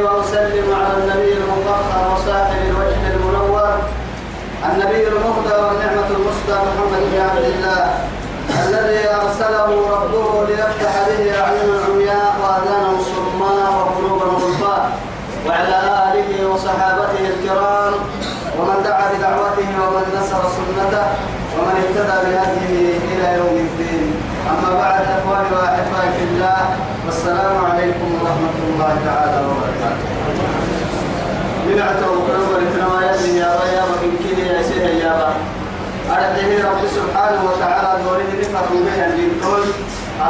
[0.00, 3.78] وأسلم على النبي المطهر وصاحب الوجه المنور
[4.72, 7.84] النبي المهدى والنعمة المسدى محمد بن عبد الله
[8.68, 14.90] الذي أرسله ربه ليفتح به أعين العمياء وأذانا الصماء وقلوب الغلفاء
[15.46, 17.94] وعلى آله وصحابته الكرام
[18.58, 21.06] ومن دعا بدعوته ومن نصر سنته
[21.58, 24.14] ومن اهتدى بهديه إلى يوم الدين.
[24.50, 26.56] أما بعد إخواني وأحبائي في الله
[27.06, 30.06] والسلام عليكم ورحمة الله تعالى وبركاته.
[31.66, 33.02] من أعتبر قلوب الكرام
[33.42, 35.30] يا ريا وإن كده يا سيدي يا با
[36.14, 39.64] أرده رب سبحانه وتعالى دوري نفر به الجنتون.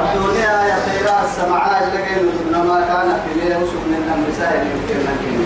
[0.01, 2.25] الدنيا يا خيرا السمعاء لقين
[2.69, 5.37] ما كان في ليه وسبن النساء يمكن لكن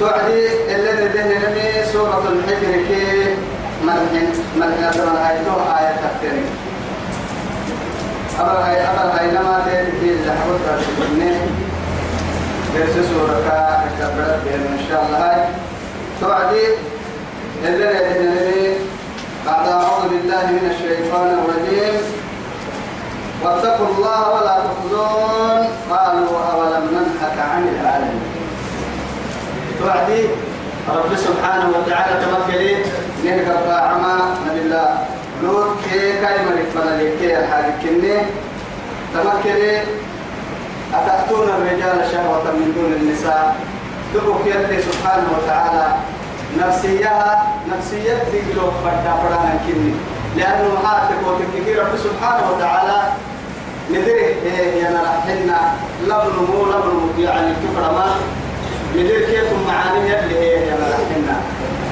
[0.00, 3.36] توعدي اللي ذهن سورة الحجر كي
[4.56, 6.44] ملحن أدرى هايتو آية تكتني
[8.38, 8.78] ذهن
[19.46, 21.94] بعد أعوذ بالله من الشيطان الرجيم.
[23.42, 25.60] واتقوا الله ولا تخزون.
[25.90, 28.22] قالوا أولم ننهك عن العالمين.
[29.80, 30.22] توعدي.
[30.88, 32.76] رب سبحانه وتعالى تمكلي
[33.24, 34.16] نهك عما
[34.46, 34.88] نبي الله
[35.42, 35.77] لوط
[36.18, 38.16] كي كاي مريك فلالي كي الحاجة كني
[39.14, 39.82] تمكلي
[40.94, 43.56] أتأتون الرجال شهوة من دون النساء؟
[44.14, 45.86] دبك يدي سبحانه وتعالى
[46.58, 49.94] نفسيها نفسية في لوك فردا فرانا كني.
[50.36, 53.02] لأنه هاتك وتككير رب سبحانه وتعالى؟
[53.90, 55.58] ندري إيه يا نرحلنا
[56.04, 58.14] لبن مو لبن يعني كفر ما.
[58.96, 61.36] ندري كيف معاني يلي هي يا نرحلنا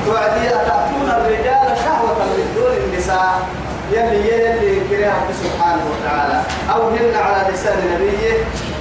[0.06, 6.43] توعدي أتأتون الرجال شهوة من دون النساء؟ يلي يلي كريه رب سبحانه وتعالى.
[6.75, 8.35] أو هن على لسان نبيه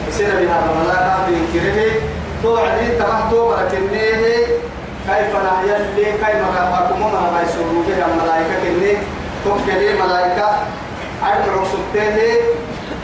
[0.09, 1.91] يصير بها الملاك من كريه
[2.43, 4.45] توعدي تمحتو بركنيه
[5.07, 5.31] كيف
[5.69, 8.93] يلي كيف مرافقكم وما يسروا بها الملائكة كني
[9.45, 10.49] تبكلي ملائكة
[11.23, 12.17] أربع سبته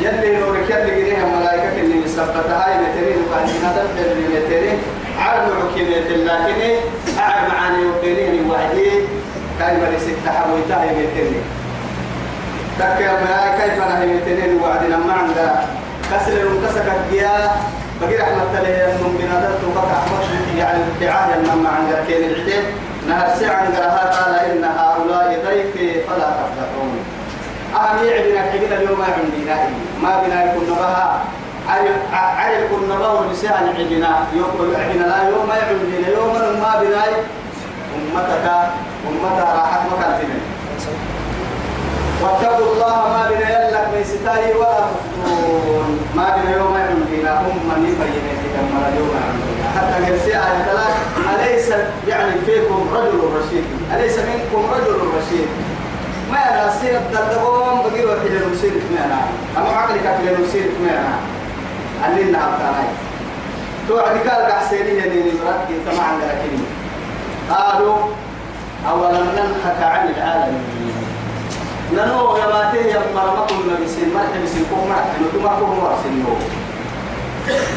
[0.02, 4.78] يلي نورك يلي جنيه الملائكة كني سبتها يمترين وقاعدين هذا اللي يمترين
[5.20, 6.02] أربع كنية.
[6.02, 6.76] لكن
[7.20, 8.92] أعب معاني وبينين وعدي
[9.60, 11.44] كيف لست حبويتها يمترين
[12.82, 15.66] تكي الملائكة كيف أنا يمترين وعدنا ما عندها
[16.12, 17.62] كسر المكسك الجياء
[18.02, 19.52] بقي رحمة الله من بنادر.
[19.62, 22.64] توقع أحمد يعني الدعاء لما عند كين العدل
[23.08, 26.96] نهر سعى قالها قال إن هؤلاء ضيفي فلا تفتحون
[27.76, 31.22] أهم يعبنا حقنا اليوم عندي نائي ما بنا يكون نبها.
[32.42, 34.12] عري يكون نبها ونساء عبنا.
[34.34, 37.04] يوم لا يوم عندنا يوم ما بنا
[37.96, 38.46] أمتك
[39.08, 40.61] أمتك راحت مكان تنين.
[42.24, 47.82] واتقوا الله ما بنا يلك من ستاي ولا تفتون ما بنا يوم عندنا أم من
[47.90, 48.26] يبين
[48.88, 50.96] اليوم عندنا حتى قرسي آية ثلاث
[51.36, 51.68] أليس
[52.08, 53.64] يعني فيكم رجل رشيد؟
[53.96, 55.48] أليس منكم رجل رشيد؟
[56.32, 59.22] ما أنا سير الدردقون بقي وحي لنسير ما أنا
[59.58, 61.16] أما عقلك في لنسير ما أنا
[62.04, 62.90] علمنا أبتاناي
[63.88, 66.68] توعد قال قحسيني يديني مركي تمام عندنا كلمة
[67.50, 67.98] قالوا
[68.90, 70.81] أولم ننهك عن العالمين.
[71.94, 76.40] ننو يا ماتي يا مرمكم نبيسين مرحب بسين كوم مرحب نتوما كوم ورسين يوم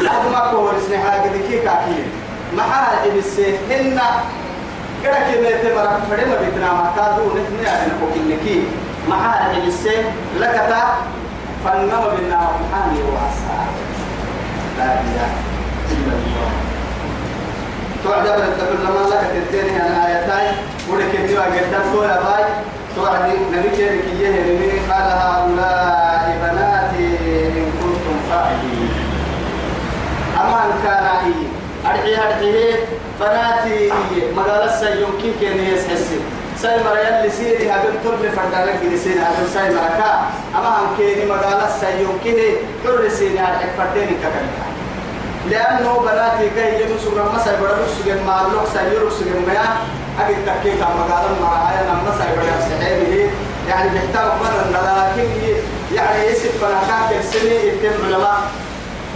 [0.09, 2.05] هذا ما كوم ورسين حاجة دي كاكين
[2.57, 3.99] ما حاجة بسين إن
[5.03, 8.63] كده كده تمرك فريم بيتنا ما كادو نتني أنا كوكين لكي
[9.09, 10.03] ما حاجة بسين
[10.39, 10.83] لكتا
[11.65, 13.57] فنما بنا محاني وعسى
[14.77, 15.29] لا إله
[15.91, 16.51] إلا الله.
[18.03, 20.57] تعجب الدبر لما لك تديني أنا آياتي
[20.89, 22.45] ولكن وقدام كل باي.
[22.95, 27.07] توعد نبي كيرك يهرمي قال هؤلاء بناتي
[27.57, 28.89] إن كنتم فاعلين
[30.41, 31.47] أما إن كان إيه
[31.91, 32.75] أرحي أرحي
[33.19, 33.91] بناتي
[34.35, 36.19] مقالة سيمكن كان يسحسي
[36.57, 40.11] ساي مريال لسيري هذا تر فردانك هذا ساي مركا
[40.55, 42.37] أما هم كيني مقالة سيمكن
[42.83, 44.41] تر سيري هذا فردانك كذا
[45.49, 49.75] لأنه بناتي كي يمسوا رمى سيبرا بسجن مالوك سيرو سجن مياه
[50.19, 53.29] أجد تكيك عم قال ما هاي نما سايبر سحيبه
[53.69, 55.29] يعني بيحتاج مرة لكن
[55.95, 58.39] يعني يسب فنكاك سني يتم علماء.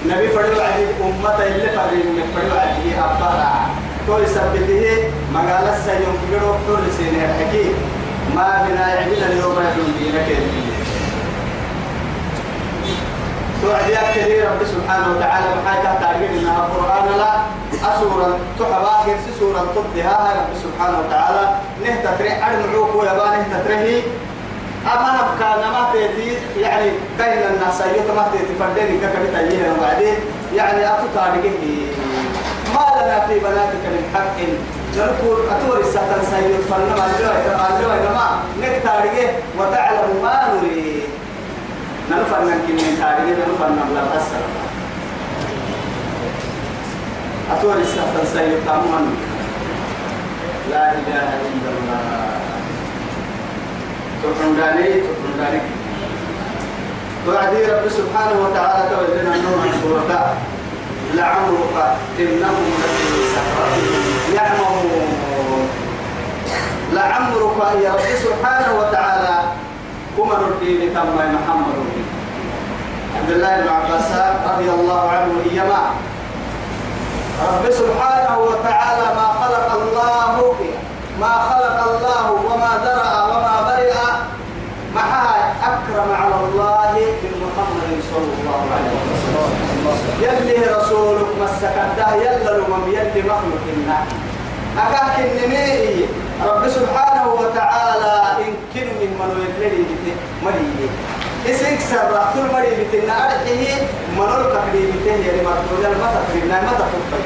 [0.05, 3.51] نبي فريو عدي أمة اللي فريو من فريو عدي أبارا
[4.07, 5.03] تو يثبته
[5.33, 7.65] مقالة سيوم كبيرو كل سنة حكي
[8.35, 10.27] ما بنا يعمل اليوم يدون دينك
[13.61, 15.47] توعد يا رب سبحانه وتعالى.
[15.59, 17.33] محاكا تعرفين انها القرآن لا.
[17.91, 18.29] اسورا
[18.59, 21.43] تحبا كيف سورا تبدها؟ رب سبحانه وتعالى.
[21.83, 24.03] نهتا تري ارمعوك ويبا نهتا تري
[24.93, 30.15] أما نبكى ما تيتي يعني بين الناس أيوه ما تيتي فرديني كفبت ايها وبعدين
[30.55, 31.87] يعني أتو تعرفين
[32.75, 34.39] ما لنا في بناتك من حق.
[34.97, 37.05] نقول أتوري سيد فلنما
[37.79, 38.27] اللوي لما
[38.61, 39.27] نكتاريه
[39.57, 40.98] وتعلم ما نريد.
[42.11, 44.41] نلفن نمكن من تاريه نلفن نبلا أسر
[47.51, 49.17] أتوري السهل سيد تامون
[50.71, 52.01] لا إله إلا الله.
[54.23, 55.61] تقرن داني تقرن داني.
[57.25, 60.37] توعدي رب سبحانه وتعالى تولنا النور سورة.
[61.13, 61.75] لعمرك
[62.19, 64.03] إنهم لفي سكرتهم
[64.35, 65.69] يعمهون
[66.93, 69.35] لعمرك يا رب سبحانه وتعالى.
[70.17, 71.98] كما ردي تم محمد.
[73.17, 74.09] عبد الله بن عباس
[74.53, 75.81] رضي الله عنه إيما.
[77.49, 80.53] رب سبحانه وتعالى ما خلق الله
[81.19, 83.93] ما خلق الله وما درأ وما برئ
[84.95, 86.91] معها أكرم على الله
[87.23, 89.49] من محمد صلى الله عليه وسلم.
[90.21, 94.05] يلي رسولك مسكته يلا لمم يلي مخلوق النار
[94.77, 96.05] أكاك النمي
[96.45, 100.15] رب سبحانه وتعالى إن كن من من يبلي بته
[101.45, 103.75] اسمك سبع كل مريه بتنا أرحيه
[104.17, 107.21] منول كفري بته يعني مرتوجا ما تفرينا ما تفري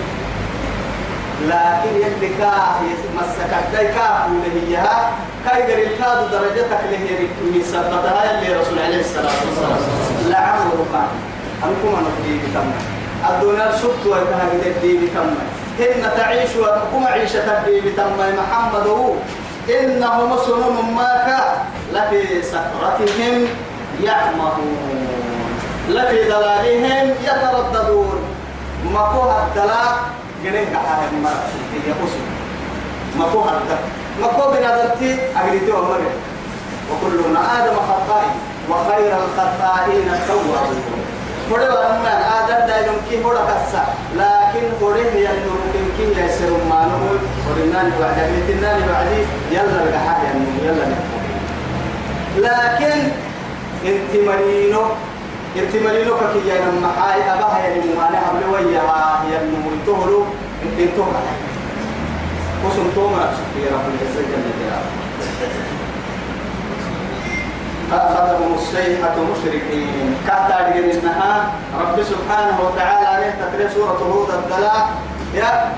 [1.47, 2.75] لكن كاه
[3.15, 5.11] مسكته كاه ولهيها
[5.53, 9.79] غير الكاد درجتك اللي هي سبتها يلي رسول عليه الصلاة والسلام.
[10.29, 10.93] لعمرك
[11.63, 12.71] أنكم أنا بدي بتم
[13.29, 15.29] الدنيا سبت وكها بدي بتم
[15.79, 18.87] إن تعيش وكم عيشة بدي بتم محمد.
[18.87, 19.13] هو
[19.69, 21.43] إنهم سنون ماك
[21.93, 23.47] لفي سكرتهم
[24.01, 25.07] يعمهون
[25.89, 28.19] لفي ضلالهم يترددون.
[28.85, 29.97] مكوها الدلاء
[30.43, 30.67] جنيه
[31.11, 32.23] المرأة هي أسر
[33.19, 33.83] مكوها الدلاء
[34.21, 36.11] مكو بنادرتي أجريتي ومرة.
[36.91, 38.31] وكلنا آدم خطائي
[38.69, 41.03] وخير الخطائين التوابون
[41.51, 43.83] فده أما آدم دا يمكن هو كسا
[44.15, 44.63] لكن
[45.13, 45.27] هي
[45.75, 47.19] يمكن يسر ما نقول
[47.49, 48.17] ورنان بعد
[49.51, 50.17] يلا الجحا
[50.63, 50.85] يلا
[52.37, 53.11] لكن
[53.85, 54.81] انت مرينو
[55.57, 60.25] انت مرينو كي يا لما حاي أباها يا لما أنا قبل وياها يا لما يتهرو
[60.63, 61.23] انت انتهرو
[62.65, 63.23] وسم توما
[63.63, 65.03] يا رب العزة جل جلاله
[67.91, 74.89] فأخذهم الصيحة مشركين كاتا إنها رب سبحانه وتعالى عليه تقرير سورة هود الدلاء
[75.33, 75.73] يا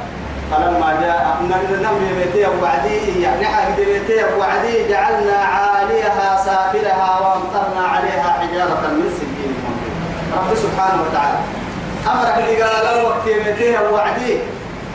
[0.52, 1.38] فلما جاء
[1.82, 9.56] نمر بيتي وعدي يعني حق بيتي وعدي جعلنا عاليها سافلها وأمطرنا عليها حجارة من سجين
[10.34, 11.38] رب سبحانه وتعالى.
[12.12, 14.38] أمر اللي قال وقت بيتي وعدي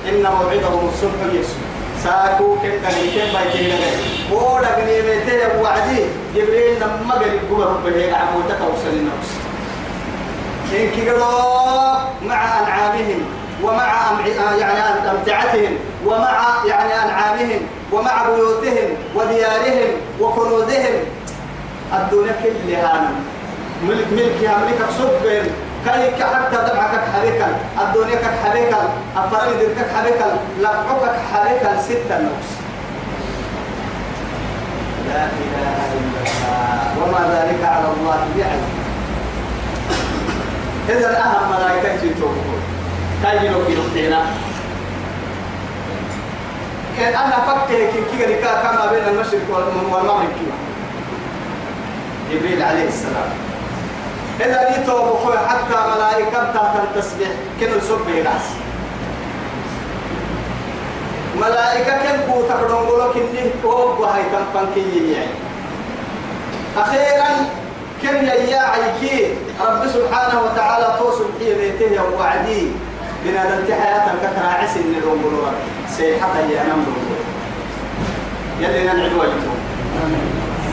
[0.09, 1.71] إن موعدهم الصبح يسوع.
[2.05, 6.01] ساكو كن دغني كن باي كن دغني هو دغني ميته وعدي
[6.35, 9.31] جبريل لما قال يقول رب هيك عمو تكوصل النفس
[10.73, 11.19] إن كيرو
[12.23, 13.40] مع أنعامهم.
[13.63, 13.89] ومع
[14.59, 15.77] يعني أمتعتهم
[16.07, 17.61] ومع يعني أنعامهم
[17.93, 19.91] ومع بيوتهم وديارهم
[20.21, 20.97] وكنوزهم.
[21.93, 23.11] الدنيا كلها
[23.89, 25.45] ملك ملك ملك صبر
[25.87, 27.49] كاي حتى دمعك حريكا.
[27.83, 28.81] الدنيا كك حريكا.
[29.17, 30.39] الفرق دركك حريكا.
[30.59, 32.51] لبعك حريكا ستة نفس
[35.09, 37.03] لا إله إلا الله.
[37.03, 38.81] وما ذلك على الله بعزيز.
[40.89, 42.70] إذا أهم ملائكة تتوقف
[43.23, 44.27] كاي يلوك يلوكينا
[46.99, 50.57] كان أنا فكر كي كي كما بين المشرق والمغرب كما
[52.31, 53.31] جبريل عليه السلام.
[54.41, 57.29] إذا يتوب حتى ملائكة تحت التسبيح
[57.61, 58.47] كن السب ناس.
[61.41, 65.31] ملائكة كن كو تقدم قولوا كني أوب وهاي تنفن كي يعني
[66.77, 67.29] أخيرا
[68.03, 72.73] كن يا عيكي رب سبحانه وتعالى توصل في بيته وعدي
[73.25, 75.53] بنا دلت حياة كثرة عسل نلوم قولوا
[75.97, 76.97] سيحة يا نمر
[78.61, 79.55] يلي ننعد وجهه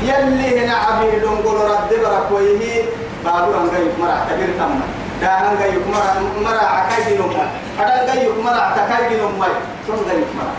[0.04, 2.84] يلي هنا عبيد قولوا رد برك ويهي.
[3.26, 4.80] بابو أنجا يكمرع كبير تم
[5.22, 6.14] دا أنجا يكمرع
[6.44, 7.34] مرع كاي نوم
[7.80, 9.50] هذا أنجا يكمرع تكاي نوم ماي
[9.88, 10.54] ثم يكمرع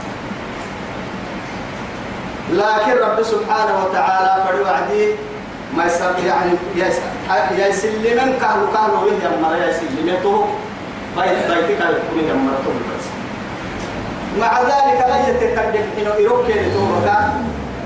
[2.52, 5.14] لكن رب سبحانه وتعالى فروا عدي
[5.76, 6.52] ما يسر يعني
[7.58, 10.46] يسلمن كهو كهو يهيا مرة يا يسلمته.
[11.22, 13.04] بيت بيتك يكون يهيا مرة بس
[14.40, 17.12] مع ذلك لا يتكلم إنه يروح كده توبك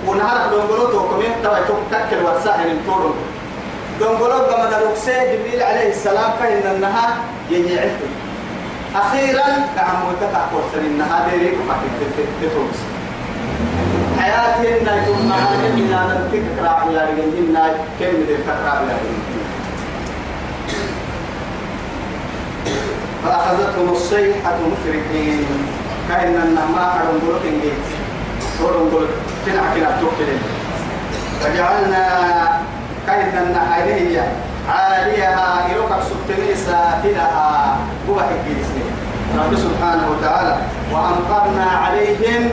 [0.07, 1.59] ونهار دونغولو توكمين توا
[1.91, 3.15] تكل ورساه من تورو
[4.01, 7.17] دونغولو كما دروكسي جبريل عليه السلام كان النها
[7.51, 8.09] يجعلته
[8.95, 9.47] أخيرا
[9.77, 12.79] كعموتك أقوى النها ديريك فكت تتوكس
[14.21, 17.67] حياتي يتم معنا من أنا تكرا يا رجال نا
[18.01, 19.32] كم من تكرا يا رجال
[23.25, 25.47] فأخذتهم الصيحة مشركين.
[26.09, 26.37] كأن
[27.23, 27.85] بلوك إنجيت
[28.59, 29.11] حرم بلوك
[29.47, 30.31] تنع كلا توكل
[31.41, 32.05] فجعلنا
[33.07, 34.33] كأن النحيرية
[34.69, 37.79] عاليها إلوك سبتني سافلها.
[38.09, 38.91] بوحي الجيسين
[39.39, 40.57] رب سبحانه وتعالى
[40.93, 42.51] وأمطرنا عليهم.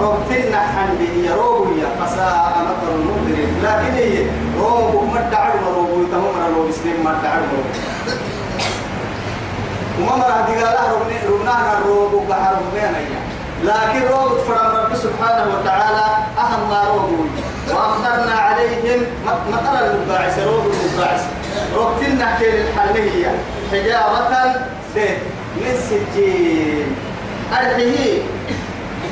[0.00, 3.52] روبتنا حندي يا روبو يا فساء مطر المنذرين.
[3.64, 4.26] لكن هي
[4.60, 7.68] روبو مدعو روبو تمام روبو سنين مدعو روبو
[10.00, 12.98] وما مرة دقالة ربنا ربنا الروب وقهر ربنا
[13.64, 16.04] لكن روب فرم رب سبحانه وتعالى
[16.38, 17.28] أهم ما روب.
[17.70, 19.06] وأمطرنا عليهم
[19.52, 21.24] مطر المباعث روب المباعث
[21.76, 23.32] ربتنا كيل الحلية
[23.72, 24.54] حجارة
[24.94, 25.18] زيت
[25.56, 26.96] من سجين.
[27.52, 28.22] أرحيه.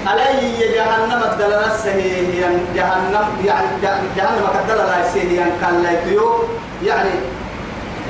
[0.07, 3.67] علي جهنم الدلالة سهيا جهنم يعني
[4.17, 5.93] جهنم كدلالة سهيا كان لا
[6.87, 7.11] يعني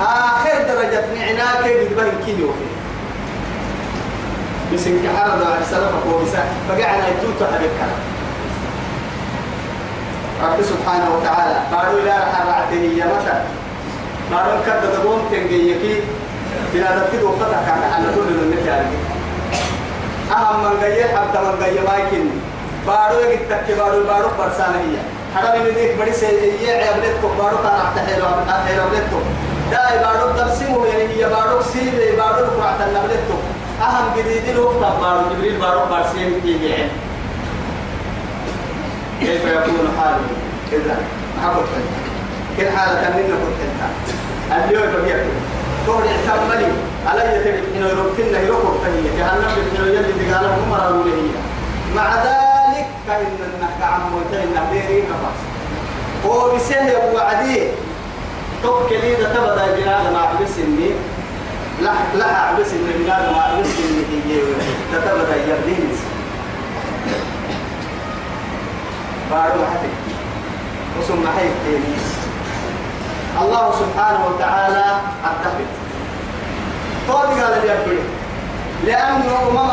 [0.02, 2.50] آخر درجة نعناك بدبه كيلو
[4.75, 7.80] بس إنك حرد على سلفك وبسا فقعنا يتوت حبك
[10.42, 13.37] رب سبحانه وتعالى قالوا لا حرعته هي متى
[14.32, 16.00] قالوا كذا تقوم تنجيكي
[16.75, 18.87] بلا تكيد وقتك على كل النتائج
[20.32, 22.25] أهم من جاي حتى من جاي مايكن
[22.87, 24.97] بارو يكتك بارو بارو برسانة هي.
[25.37, 28.82] حرام من ذيك بدي سيئة عبلتكم بارو كان أحتحيلو أحتحيلو
[29.73, 33.37] داي بارو تبسمو يعني هي بارو سيدي بارو قرعة النبلتو.
[33.83, 35.21] أهم جديد له بارو.
[35.31, 36.59] جبريل بارو بارسين كي
[39.21, 40.26] كيف يكون حاله
[40.73, 40.97] إذا
[41.43, 45.17] ما كنت حلتا كل حالة منك كنت حلتا اليوم بيك
[45.87, 46.73] تقول اعتملي
[47.07, 51.31] على يترك إنه يربطنا يربط فهي جهنم بإنه يلي تقاله مرة هي.
[51.97, 55.38] مع ذلك كأن النحك عمو تهي النبيري كفاس
[56.26, 57.71] هو بسهل وعديه
[58.62, 60.90] توكلي ده تبدأ بنادم عبس اني
[61.83, 64.40] لا لا عبس اني بنادم عبس اني هي
[64.92, 65.92] تبدا يردين
[69.31, 69.88] بارو حتى
[70.99, 71.52] وسم حيث
[73.42, 74.85] الله سبحانه وتعالى
[75.25, 75.71] التفت
[77.09, 77.99] طول قال لي
[78.87, 79.71] لأنه أمم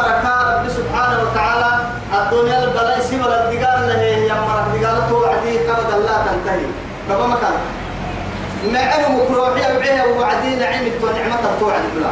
[0.60, 1.72] رب سبحانه وتعالى
[2.13, 6.65] الدنيا البلاء سيما الدقال له هي أمرك دقال توعدي أبدا لا تنتهي.
[7.10, 7.53] فما مكان
[8.74, 12.12] نعم مكروحية بعيها وعدي نعمة ونعمة توعد بلا.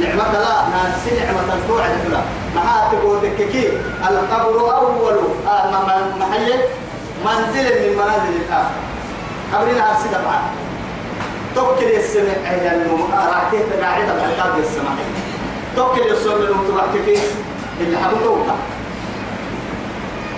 [0.00, 2.20] نعمة لا ناس نعمة توعد بلا.
[2.54, 3.68] ما تقول دككي
[4.10, 5.18] القبر أول.
[5.48, 5.70] آه
[6.20, 6.52] محل
[7.24, 8.80] منزل من منازل الآخرة
[9.54, 10.40] قبرنا هرسي دبعا
[11.54, 12.32] توكل السمع
[12.62, 12.82] يعني
[13.12, 14.90] راحتي تبعيد العقاب السمع
[15.76, 17.18] توكل السمع المتبعتك
[17.80, 18.54] اللي حبوتوها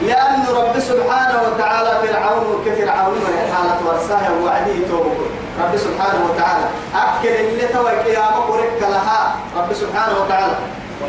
[0.03, 5.17] لأن رب سبحانه وتعالى فرعون كفرعون من حالة ورساه وعدي توبك
[5.63, 6.65] رب سبحانه وتعالى.
[6.95, 9.37] أكل اللي توي قيامة ورك لها.
[9.57, 10.57] رب سبحانه وتعالى.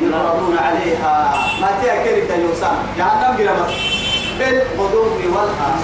[0.01, 1.33] يعرضون عليها.
[1.61, 3.71] ما تأكل الدنيوسان جهنم قرمت
[4.39, 5.75] بالغدو والآصال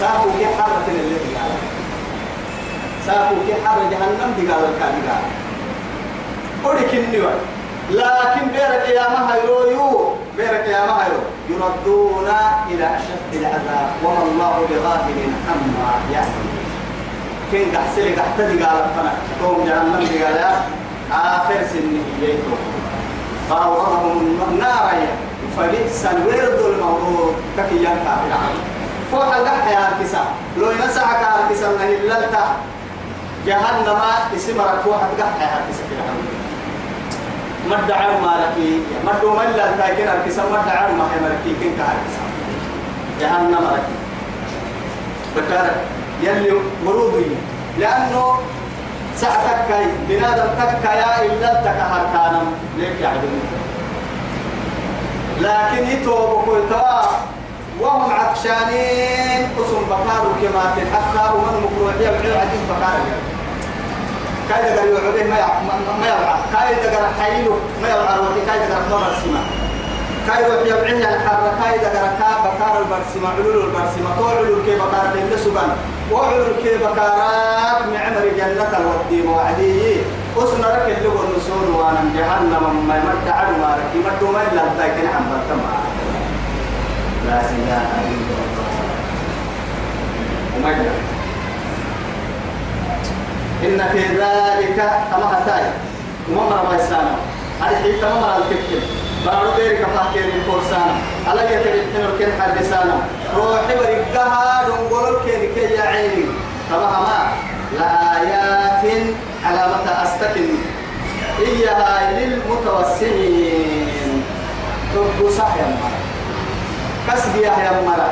[0.00, 1.52] ساقوا كي حارة اللي قال.
[3.06, 5.24] ساقوا كي حارة جهنم دي قال الكامل قال.
[6.64, 7.38] ولكن نيوان
[7.90, 12.28] لكن بيرك يا مهيرو بيرك يا مهيرو يردون
[12.70, 16.46] إلى أشد العذاب وما الله بغافل عما يعمل
[17.50, 20.38] كين قحسلي قحتدي قال فنا توم جهنم دي قال
[21.12, 22.56] آخر سنه إليكم.
[23.50, 24.92] فأورهم النار
[25.56, 28.64] فبئس الورد الموضوع ككي ينكا في العالم.
[29.12, 30.24] فوق القح يا أركسا.
[30.58, 32.56] لو ينسعك أركسا نهللتا
[33.46, 34.00] جهنم
[34.36, 36.33] اسم ركوح القح يا أركسا في العالم.
[37.70, 42.22] مد عر مالكي مد ملا تاكن الكسا مد عر ما هي مالكي كن كهركسا.
[43.20, 43.96] جهنم مالكي.
[45.36, 45.70] بكار
[46.22, 46.52] يلي
[46.84, 47.24] ورودي
[47.78, 48.38] لأنه
[49.16, 52.46] ساعتك كاي بنادم تك يا إلا تكهر كانم
[52.78, 53.34] ليك يا عدم
[55.40, 57.02] لكن يتوبوا كوا
[57.80, 63.04] وهم عطشانين قسم بكارو كما تحقا ومن مكروحية بعيد عديد بكارو.
[64.48, 64.88] كايدا قال
[65.28, 69.40] يعبه ما ما يلعب كايدا قال حيلو ما يلعب وكي كايدا قال مرة سما
[70.28, 75.38] كاي روح يبعيه الحركة إذا كركا بكار البرسمة علول البرسمة تو علول كي بكار بين
[75.44, 75.70] سبان
[76.12, 79.96] وعلول كي بكارات معمر جنة الودي وعدي
[80.38, 82.86] أسنا لك اللي هو النسون وأنا جهنم.
[82.88, 85.72] ما يمد عدو ما لك يمد ما إلا لكن عم بتما
[87.26, 88.44] لا إله إلا
[90.56, 90.70] وما
[93.64, 94.78] إن في ذلك
[95.10, 95.64] كما هتاي
[96.30, 97.14] وما مرة بيسانا
[97.60, 98.82] هذه كما مرة الكتل
[99.26, 100.94] بارو ديرك فاكين الكورسانا
[101.28, 102.96] على يتبتن الكن حدثانا
[103.36, 106.24] روحي ورقها دنقول الكن كي يعيني
[106.70, 107.20] كما هما
[107.78, 108.84] لآيات
[109.44, 110.48] علامة أستكن.
[111.40, 114.10] إياها للمتوسمين.
[114.94, 115.90] تبقوا صح يا مرة.
[117.08, 118.10] كسبي يا مرة.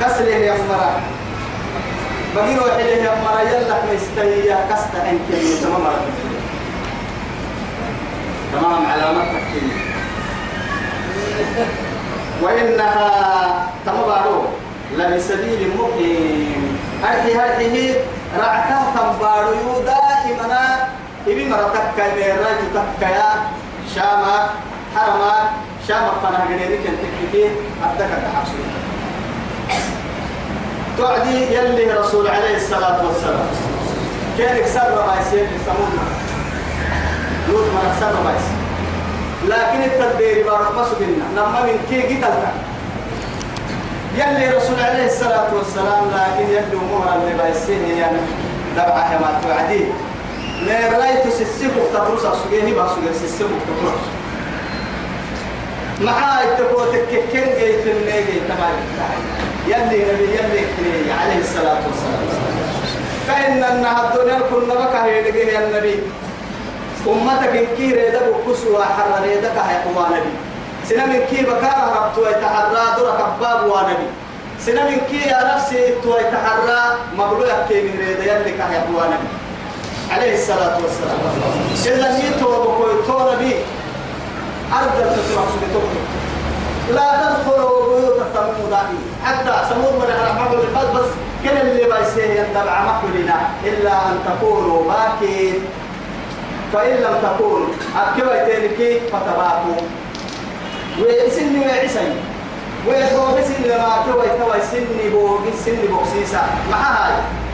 [0.00, 1.00] كسلي يا مرة.
[2.36, 5.28] بقي روحي له يا مرة يلا مستهي كست عنك
[5.62, 5.82] تمام
[8.52, 9.42] تمام علامتك
[12.42, 14.42] وإنها تمبارو
[14.98, 17.94] لبسبيل مقيم هذه
[18.38, 20.86] رعتا تنبارو يو دائما
[21.26, 23.30] إبي مرتك كميرا تكيا
[23.94, 24.50] شاما
[24.96, 25.50] حرما
[25.88, 27.44] شاما فنا غنيرك انتكتي
[27.84, 28.79] أبدك تحصل
[31.00, 33.46] تعدي يلي رسول عليه الصلاة والسلام.
[34.38, 35.98] كان يكسر ما يصير يسمون
[37.48, 38.34] لوط ما يكسر ما
[39.48, 42.52] لكن التدبير بارك بس بينا لما من كي قتلنا.
[44.16, 48.18] يلي رسول عليه الصلاة والسلام لكن يبدو مهرا اللي بايسين يعني
[48.76, 49.84] دبعة ما توعدي
[50.62, 54.04] من رأيت سسيك تطرس أسوجيه بس سوجيه سسيك تطرس
[56.00, 58.74] معاه التقوى تككين جيت النيجي تمام
[59.66, 62.24] يلي نبي يلي عليه الصلاة والسلام.
[63.28, 65.96] فإن أنها الدنيا كنا بك هي يا النبي.
[67.06, 69.76] أمتك إن كي ريدا بكسوا حر ريدا كهي
[70.10, 70.32] نبي.
[70.88, 74.06] سنة من كي بكار ربطوا يتحرى دور كباب ونبي
[74.66, 76.80] سنة من كي يا نفسي تو يتحرى
[77.18, 79.28] مبلوغ كي من ريدا يلي كهي نبي.
[80.10, 81.18] عليه الصلاة والسلام.
[81.86, 83.54] إلا نيتو بكوي تو نبي.
[84.72, 85.90] أرض التسمع سبتوك
[86.94, 88.74] لا تدخلوا بيوت الثمود
[89.24, 91.08] حتى سمود من على بس بس
[91.44, 95.54] كل اللي بيسيه يتبع مقبلنا إلا أن تكونوا باكين.
[96.72, 99.82] فإن لم تكونوا أكبر تلك فتباكوا.
[100.98, 102.14] وسني وعسي
[102.88, 107.12] ويسوق سن لما كوي كوي سني بوغ سني بوكسيسا مع هاي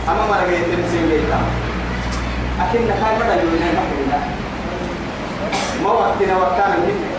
[0.08, 1.38] أما ما رجعت تمسين ليتا
[2.60, 4.18] أكن كان مدى يونا مقبلنا
[5.82, 7.15] ما وقتنا وكان منه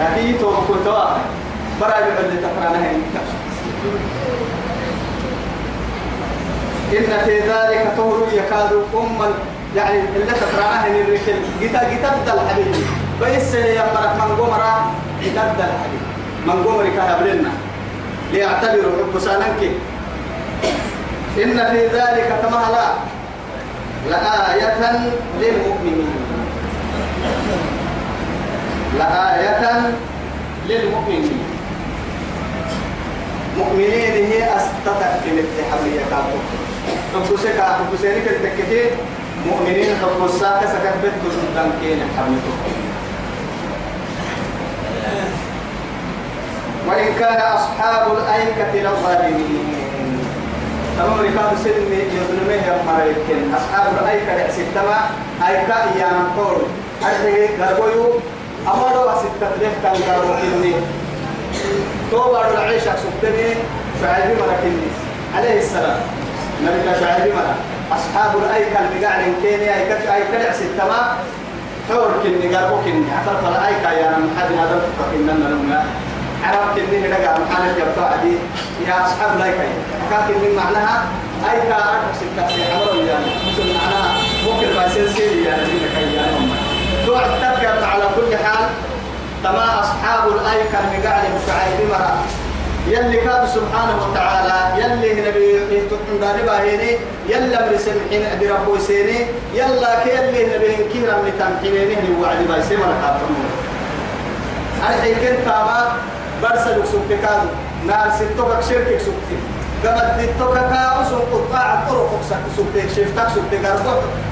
[0.00, 1.20] لكن تو كنت واحد
[1.80, 2.96] برا يبعد تقرانا هاي
[6.92, 9.30] إن في ذلك طور يكاد أما
[9.76, 12.84] يعني اللي تقرانا هاي الركل جتا جتا بدل حبيبي
[13.22, 14.90] بس يا مرك من قمرة
[15.24, 16.08] جتا بدل حبيبي
[16.46, 17.50] من قمر كهبلنا
[18.32, 19.70] ليعتبروا حب سانك
[21.42, 22.88] إن في ذلك تمهلا
[24.10, 25.02] لآية
[25.40, 26.08] للمؤمنين
[28.98, 29.92] لآية
[30.68, 31.38] للمؤمنين
[33.58, 36.38] مؤمنين هي أستطع في الاتحابية كاتو
[37.14, 38.90] حبسك حبسينك التكتين
[39.46, 42.52] مؤمنين حبساك سكت بيت كسندان كين حبيتو
[46.88, 49.78] وإن كان أصحاب الأيكة للظالمين
[50.98, 55.00] تمام ركاب سن يظلمه مريكين أصحاب الأيكة لأسيتما
[55.48, 56.56] أيكة يا نقول
[57.02, 57.48] أرحيه
[58.66, 60.72] غربيو أمروا ستة ليه كان قالوا إني
[62.10, 63.54] توبة العيشة سبتني
[64.02, 64.88] شعيبي ملكني
[65.36, 66.00] عليه السلام.
[66.62, 67.56] نبي شعيبي ملك.
[67.92, 71.16] أصحاب الأيكة المقاعد كيني أيكة أيكة ستة ما.
[71.88, 75.84] حور كني قالوا كني عفر فلا أيكة يا من حد هذا فكنا نمنا
[76.44, 78.32] عرب كني هنا قال محل الجبتاع دي
[78.88, 79.64] يا أصحاب الأيكة.
[80.10, 81.04] كاكن معناها
[81.52, 83.26] أيكة أكثر ستة حمر يعني.
[83.48, 84.12] مثل معناها.
[84.46, 85.62] ممكن ما يصير يعني.
[87.08, 88.68] توعد على كل حال
[89.44, 92.24] تما أصحاب الأيكة المقاعد شعيب مرة.
[92.88, 96.96] يلي كاد سبحانه وتعالى يلي نبي تقندان باهيني
[97.28, 102.62] يلا مرسم حين أبي ربو سيني يلا كي يلي نبي كيرا من تمحيني هني وعد
[102.68, 103.44] سيما لكاتمو
[104.88, 105.92] الحين كنت تاما
[106.42, 107.42] برسل سبتكاد
[107.86, 109.42] نار ستوكك شركك سبتك
[109.84, 112.10] قبل التوكا أسون قطاع الطرق
[112.56, 113.64] سبتك شفتك سبتك.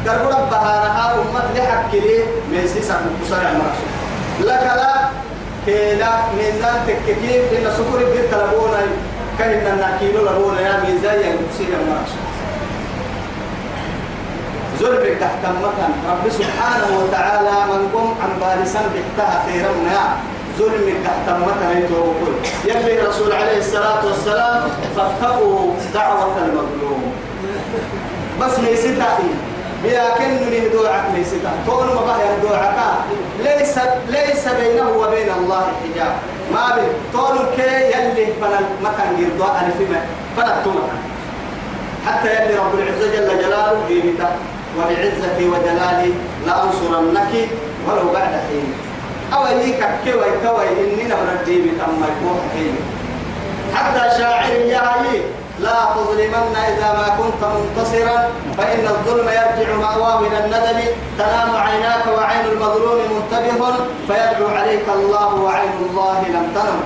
[0.07, 3.91] قربو ربها نها أمت لحق لي ميسيسا مكسر المرسول
[4.41, 4.95] لك لا
[5.67, 8.81] كيلا ميزان تككيف إن سفر الجد لبونا
[9.39, 12.25] كهن الناكيلو لبونا يا ميزان ينكسر المرسول
[14.81, 15.93] ظلم تحت مكان.
[16.11, 19.73] رب سبحانه وتعالى من قم عن بارسا بحتها خيرا
[20.59, 20.95] ظلم
[21.29, 22.33] مكان يتوكل
[22.65, 24.63] يلي رسول عليه الصلاة والسلام
[24.97, 27.13] فاتقوا دعوة المظلوم.
[28.41, 29.19] بس ميسيتا
[29.83, 30.33] بيا كن
[30.73, 33.05] دعاء ميسيتا تون ما بها دعاء
[33.45, 36.13] ليس ليس بينه وبين الله حجاب.
[36.53, 39.79] ما بين تون كي يلي فلا مكان يرضى ألف
[40.37, 41.01] فلا تمكن.
[42.07, 44.29] حتى يلي رب العزة جل جلاله جيبته
[44.79, 46.13] وبعزتي وجلالي
[46.47, 47.33] لأنصرنك
[47.89, 48.86] ولو بعد حين.
[49.35, 52.39] أو ليك كوي إني نبردي بتم يكون
[53.75, 55.21] حتى شاعر ياهي
[55.61, 60.81] لا تظلمن إذا ما كنت منتصرا فإن الظلم يرجع مأواه إلى الندم.
[61.19, 63.75] تنام عيناك وعين المظلوم منتبه
[64.09, 66.81] فيدعو عليك الله وعين الله لم تنم.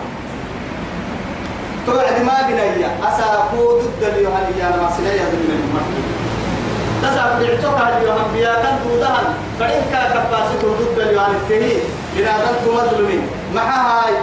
[1.87, 6.20] توعد ما بنيا أساقو ضد اليوهانية ما سنيا ضد المكي
[7.03, 9.27] تسعب دعتك اليوهان بيا كان تودهن
[9.61, 11.77] فإن كان كباسته ضد اليوهان التهي
[12.17, 13.23] بنادم تمظلمين
[13.55, 14.15] مع هاي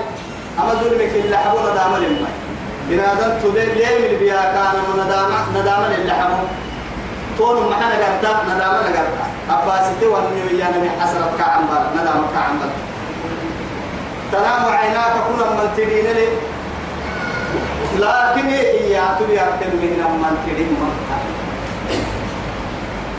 [0.59, 2.27] أما ظلمك إلا حبونا دام لما
[2.89, 6.43] بنادم تبين ليم بيا كان ندام ندام إلا حبو
[7.37, 12.69] تون محنا قرتا ندام قرتا أباسته وأني ويانا من حسرت كعمبر ندام كعمبر
[14.31, 16.27] تنام عيناك كل من تدين لي
[17.99, 20.77] لكن هي تبي أكثر من من تريم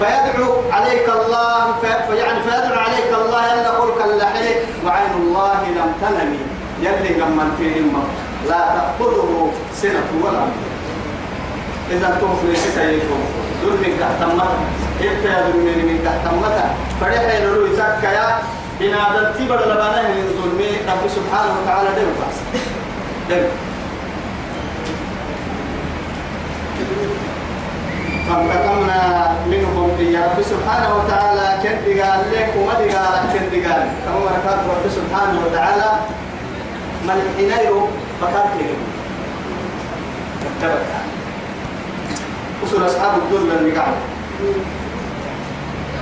[0.00, 6.42] فيدعو عليك الله فيعني فيدعو عليك الله أن قولك اللحلك وعين الله لم تنمي
[6.82, 7.94] يلي من تريم
[8.48, 10.44] لا تأخذه سنة ولا
[11.90, 13.20] إذا توفي ستايكم
[13.62, 14.58] ظلمك تحتمتا
[15.02, 16.66] إبتا يا ظلمين من تحتمتا
[17.00, 18.18] فريحين لو يزكى
[18.80, 22.36] بنادم تبر لبناه من ظلمي رب سبحانه وتعالى دم فاس
[23.30, 23.46] دم.
[28.28, 31.46] فانتقمنا منهم يا رب سبحانه وتعالى.
[31.62, 35.90] كن قال لك وما قال كن قال كما مركات رب سبحانه وتعالى.
[37.04, 37.88] من حنيرو
[38.20, 38.80] فكرت لهم
[40.46, 40.86] اتبعت
[42.64, 43.94] أصول أصحاب الدنيا اللي قاعد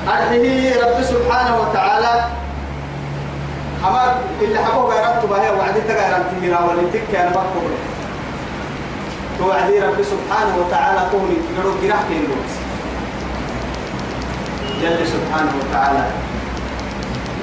[0.08, 2.24] أرحيه رب سبحانه وتعالى.
[3.84, 4.02] أما
[4.42, 7.70] اللي حبوه غيرت بها وعدي تغيرت هنا ولتك كان بقبل
[9.38, 12.34] توعدي رب سبحانه وتعالى قومي تقولوا جراح كيلو
[14.82, 16.04] جل سبحانه وتعالى.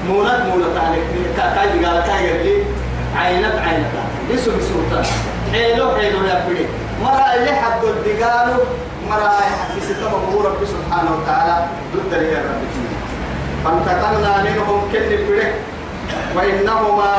[0.10, 1.04] مولد مولد عليك
[1.38, 2.64] كاي قال كاي قال لي
[3.18, 3.94] عينت عينت
[4.34, 5.04] بسو بسوطة
[5.52, 6.66] حيلو حيلو يا بني
[7.04, 8.64] مرة اللي حد الدقالو
[9.10, 9.34] مرة
[9.78, 12.64] بس تبقى رب سبحانه وتعالى ضد يا رب
[13.64, 15.52] فانتقلنا منهم كل بني
[16.36, 17.10] وإنهما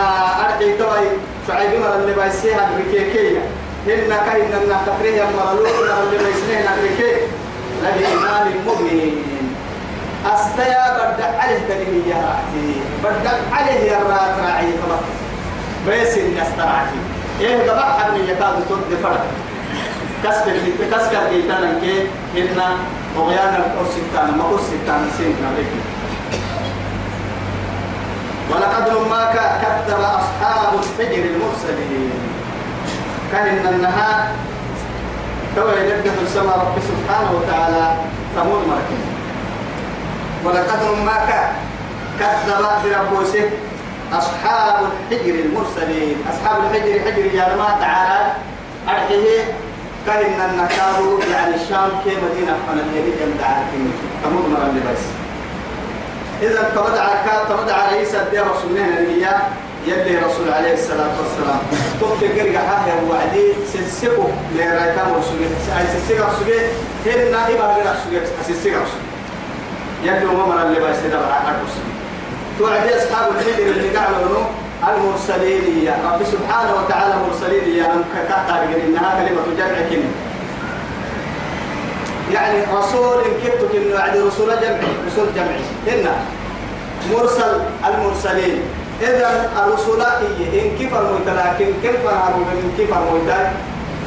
[0.44, 1.08] أرحي توي.
[1.48, 3.40] شعيبنا اللي بيسيها الركيكية
[3.86, 5.66] إن كاين أن تقريه مرلوك
[6.02, 7.12] اللي بيسنين الركي
[7.82, 9.16] لبإيمان مبين.
[10.26, 12.80] أستيا بدأ عليه تليه يا رأتي.
[13.04, 15.00] بدأ عليه يا رأت راعي طبعا
[15.86, 17.00] بيس الناس تراعتي
[17.40, 19.26] إيه قبع حبني يكاد تد فرق
[20.24, 20.56] كسر
[20.92, 22.60] كسر جيتانا كي إن
[23.18, 25.80] أغيانا الأرسلتان ما أرسلتان سيدنا بكي
[28.50, 32.33] ولقد ما كذب أصحاب الحجر المرسلين.
[33.32, 34.20] كان النهار
[35.56, 37.96] تو ينبه السماء رب سبحانه وتعالى
[38.36, 39.02] ثمود مركب
[40.44, 41.16] ولقد ما
[42.20, 43.50] كذب بربوسه
[44.12, 44.76] أصحاب
[45.10, 46.16] الحجر المرسلين.
[46.32, 48.32] أصحاب الحجر حجر يا ما تعالى.
[48.88, 49.44] أرحيه
[50.06, 53.92] كان النكار يعني الشام كي مدينة فنالهيري جمد عارفين
[54.24, 55.02] ثمود مركب بس
[56.42, 57.04] إذا تمدع
[57.48, 59.40] تمدع رئيس الدين رسول الله الإياه
[59.86, 61.60] يلي رسول عليه الصلاة والسلام.
[62.00, 64.24] تبقى قرقة حاجة وعدي سلسكو
[64.56, 65.44] لرايتام رسولي
[65.78, 66.58] أي سلسكة رسولي
[67.04, 69.04] هي النائبة غير رسولي سلسكة رسولي
[70.04, 71.94] يلي وممر اللي بايسي دبع عقل رسولي
[72.58, 74.44] توعدي أصحاب الحجر اللي قالوا
[74.88, 80.10] المرسلين يا رب سبحانه وتعالى مرسلين يا أم كتار إنها كلمة جمع كلمة.
[82.32, 84.92] يعني رسول كتب إنه يعني رسول جمعي.
[85.06, 85.64] رسول جمعي.
[85.86, 86.14] هنا
[87.12, 88.62] مرسل المرسلين.
[89.04, 90.92] إذا الرسول إن كيف
[91.26, 93.30] لكن كيف نعرف من كيف الموت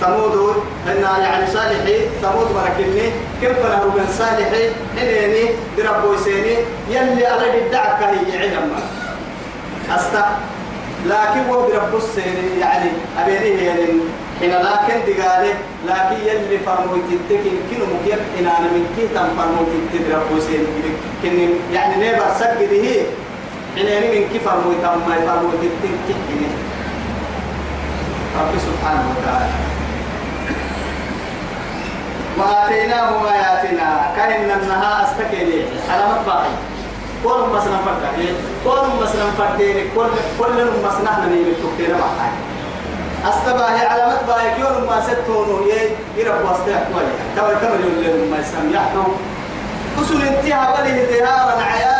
[0.01, 4.69] ثمود إن يعني صالحي ثمود مركني كيف نعرف من صالحي؟
[5.01, 6.55] إنني بربو سيني
[6.89, 8.71] يلي على الدعك هي علم.
[9.95, 10.25] أستا
[11.05, 13.86] لكن هو بربو سيني يعني أبيني يعني
[14.39, 15.53] حين لكن دقالي
[15.88, 21.95] لكن يلي فرموت التكين كنو مكيب إن أنا من كي تم فرموت التدربو سيني يعني
[21.95, 23.26] نيبر سجده.
[23.77, 26.49] هي حين من كيف فرموت ما فرموت التكين
[28.39, 29.49] رب سبحانه وتعالى
[32.37, 36.49] وآتيناهم آياتنا كهن النها استكيني علامة باقي
[37.23, 38.11] كل مسنا فردا
[38.63, 40.09] كل مسنا فردين كل
[40.39, 42.31] كل مسنا نني بتوكينا معاي
[43.29, 49.03] استباه علامة باقي كل ما ستونو يه يرب واستيح كوالي توا كم يقول ما يسميحتو
[50.01, 51.96] أصل انتهى بله ذكر الدعكاء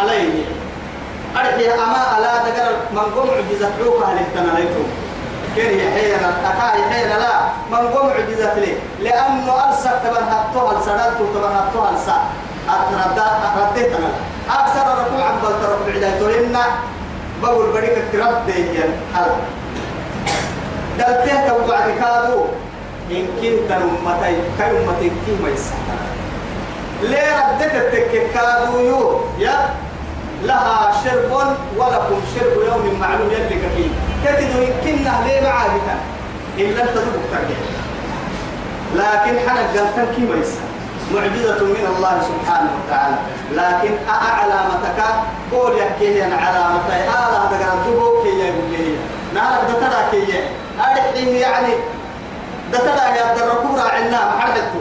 [0.00, 0.44] عليه
[1.36, 4.82] أرحي أما ألا تقر من قم عجزت عوقها للتناليتو
[5.56, 7.34] كان يحيينا أكا يحيينا لا.
[7.70, 8.72] من قم عجزت لي.
[9.04, 12.16] لأنه أرسل تبرهتها السرالت تبرهتها ألسا.
[13.56, 14.10] رديت أنا
[14.50, 16.56] أكثر ركوع عبد الترك عدايتهن
[17.42, 19.30] بقول بريك كرب ديهن هل
[20.98, 22.44] دلته توقع كادو.
[23.10, 25.96] إن كنت أمتي كي أمتي كي ما يسحنا
[27.02, 29.74] ليه ردت التككادو يو؟ يا
[30.42, 31.32] لها شرب
[31.76, 33.86] ولكم شرب يوم معلوم يلي كفي
[34.24, 35.96] كتدو كنا ليه معاهدا
[36.58, 37.60] إلا تدبك ترجع.
[38.94, 40.42] لكن حنا قلتن كي ما
[41.14, 43.16] معجزة من الله سبحانه وتعالى.
[43.52, 45.00] لكن أعلامتك
[45.52, 46.96] قول يحكي أنا علامتي.
[47.04, 48.96] آلا هذا قال تبو كي يقول لي
[49.34, 50.34] نعرف دترا كي
[50.80, 51.74] أرحيه يعني.
[52.72, 54.80] دترا يا دركم راعنا محرتو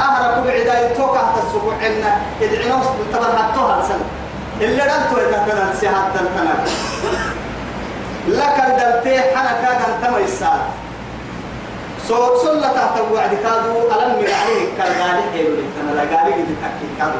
[0.00, 2.20] أهرب بعدا يتوقع تسوق عنا.
[2.40, 2.82] يدعنا
[3.12, 4.06] طبعا حطوها السنة
[4.60, 6.54] اللي رنتو يتكلم سيحات دلتنا
[8.28, 10.60] لكن دلتي حنا كان تم يسال
[12.08, 13.74] سو سلة تحت وعد كادو.
[13.92, 15.22] ألم عليه كالغالي.
[15.34, 17.18] حلو لتنا لا غالي قد تكي كادو.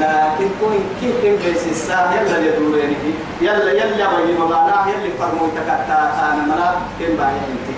[0.00, 2.96] لكن كون كيف بيس الساعة؟ يلا يدوريني
[3.40, 4.86] يلا يلا ويجي مبانا.
[4.86, 6.70] يلا فرمو تكتا أنا ملا
[7.00, 7.74] كم باهي انتي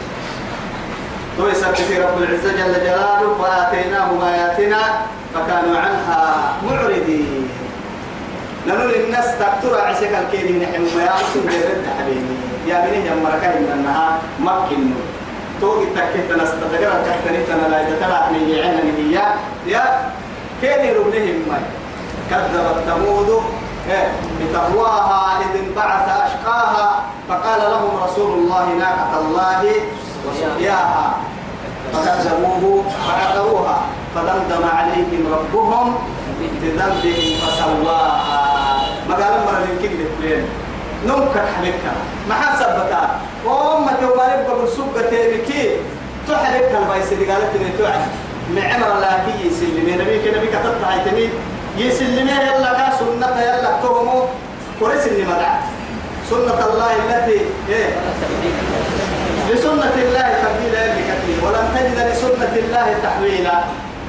[1.39, 4.83] تو يسكت رب العزة جل جلاله وآتيناهم آياتنا
[5.35, 7.49] فكانوا عنها معرضين.
[8.67, 13.69] نقول الناس تكتر عسك الكيد من حمى رسول الله حبيبي يا بني يا مركا إن
[13.75, 14.97] النها مكنو
[15.61, 19.27] توقي تكيت ناس تدقر تكتني تنا لا يتكلم من يعين من يا
[19.67, 19.85] يا
[20.61, 21.59] كيني ربنهم ما
[22.31, 23.43] كذبت ثمود
[24.41, 29.63] بتقواها إذ انبعث أشقاها فقال لهم رسول الله ناقة الله
[30.27, 31.15] وسقياها
[31.93, 33.79] فكذبوه فعقروها
[34.15, 35.95] فدمدم عليهم ربهم
[36.63, 38.43] بذنبهم فسواها.
[39.09, 40.45] ما قال مرة كل اثنين.
[41.07, 41.95] نمك حبكها
[42.29, 45.77] ما حسبتها وأمة ومالك بقول سوق تيبكي
[46.29, 48.01] تحرك البايس اللي قالت لي توعد
[48.55, 51.29] معمر لا كي يسلمي نبي كنبي كتبت هاي تمي
[51.77, 53.41] يسلمي يلا كا سنة.
[53.43, 54.25] يلا تهمو
[54.81, 55.55] كورس اللي مدع
[56.31, 57.91] سنة الله التي إيه؟
[59.51, 63.57] لسنة الله تبديلا لكثير ولم تجد لسنة الله تحويلا.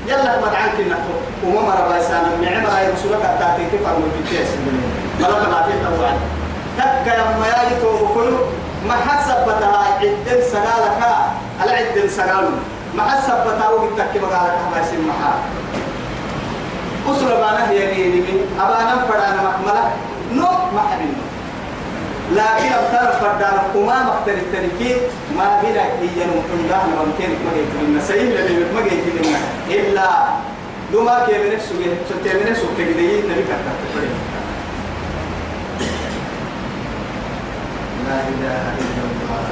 [0.07, 1.13] يلا ما عنك نحو
[1.45, 4.51] وما مر بايسان من عمر هاي رسولك التاتي كيف أمر بكيس
[5.19, 6.19] ملك ما تيت أوعد
[6.77, 8.33] تك يا ما يجتو بكل
[8.87, 11.01] ما حسب بتها عدن سنالك
[11.61, 12.49] على عدن سنال
[12.95, 15.33] ما حسب بتها وقت تك بقالك ما يسمى محا
[17.11, 18.23] أسرة بانا هي نيني
[18.59, 19.83] أبانا فرانا محملة.
[20.31, 21.32] نو ما حبيبنا.
[22.31, 24.97] لكن أبتر فردان وما مختلف التركيب
[25.37, 27.99] ما بلا هي نمكن ده ممكن ما جيت لنا.
[28.41, 29.39] لبي ما جيت لنا.
[29.69, 30.09] إلا
[30.91, 34.03] دوما كي من السوق ستة من السوق تجدي نبي كتر
[38.07, 39.45] لا إله إلا الله.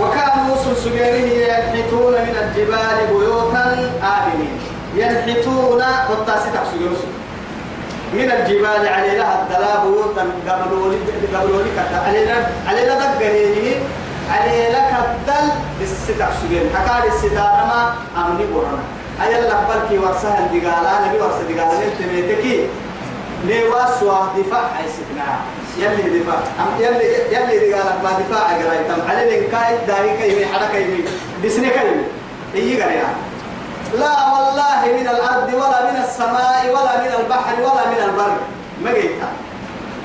[0.00, 4.58] وكانوا سجيره ينحتون من الجبال بيوتا آمنين.
[4.96, 6.96] ينحتون والتاسع سجيره
[8.12, 10.94] من الجبال على لها الدلاب بيوتا قبلوا
[11.34, 13.76] قبلوا لك علينا علينا دقنيه
[14.30, 15.48] على لك الدل
[15.80, 18.82] بالستة سجين حكار الستارة ما أمني بورنا
[19.22, 22.66] أي الله بالكي ورسها الدجالة نبي ورسها الدجالة أنت بيتكي
[23.48, 25.26] نواسوا دفاع حيثنا.
[25.78, 26.40] يلي دفاع.
[26.80, 27.04] يلي
[27.36, 31.04] يلي دجالة ما دفاع تم على الإنكاي داري كيمي حركة يمي
[31.44, 32.04] بسنة كيمي
[32.54, 33.08] إيه قريا
[33.94, 38.36] لا والله من الأرض ولا من السماء ولا من البحر ولا من البر.
[38.84, 39.32] ما جيتها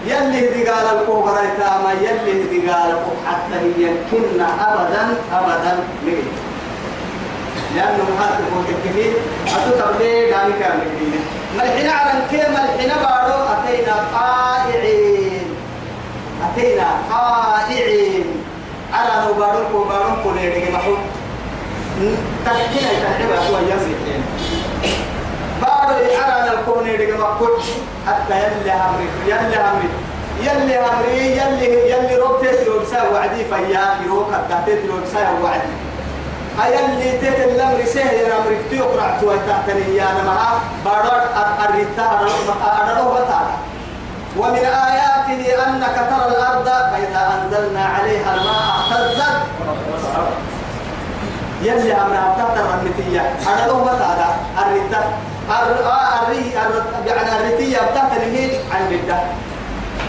[0.06, 1.42] يلي هدي قال الكوبرا
[1.84, 5.74] ما يلي هدي قال حتى يمكن أبدا أبدا.
[6.06, 6.44] جيتها
[7.76, 9.14] لأنه هذا هو الكثير
[9.48, 10.88] أتتبلي دامي كامل
[11.58, 13.38] ملحنا على الكلمة ملحنا بارو.
[13.54, 15.56] أتينا قائعين.
[16.46, 18.44] أتينا قائعين.
[18.94, 20.96] على نبارو كوبارو كوليري محو
[22.46, 23.98] تحكينا تحكينا هو يزيد
[25.62, 25.90] بعد
[26.22, 27.62] على الكون يدق مكوت
[28.08, 29.90] حتى يلي همري يلي همري.
[30.42, 35.74] يلي همري يلي يلي روبتي روبسا وعدي فيا يروك تحتي روبسا وعدي.
[36.64, 41.24] أيلي تيت الأمر سهل يا أمر تيقرأ توي تحتني يا نما بارد
[41.70, 42.20] أريتا
[42.82, 43.58] أدلو بتاعنا
[44.38, 49.38] ومن آيات آياته أنك ترى الأرض فإذا أنزلنا عليها الماء اهتزت.
[51.64, 55.00] يلي أمنا تحت الرمتية أنا لو متى هذا الردة
[56.24, 56.52] الري
[57.06, 59.18] يعني الرتية بتاعت الهيج عن الردة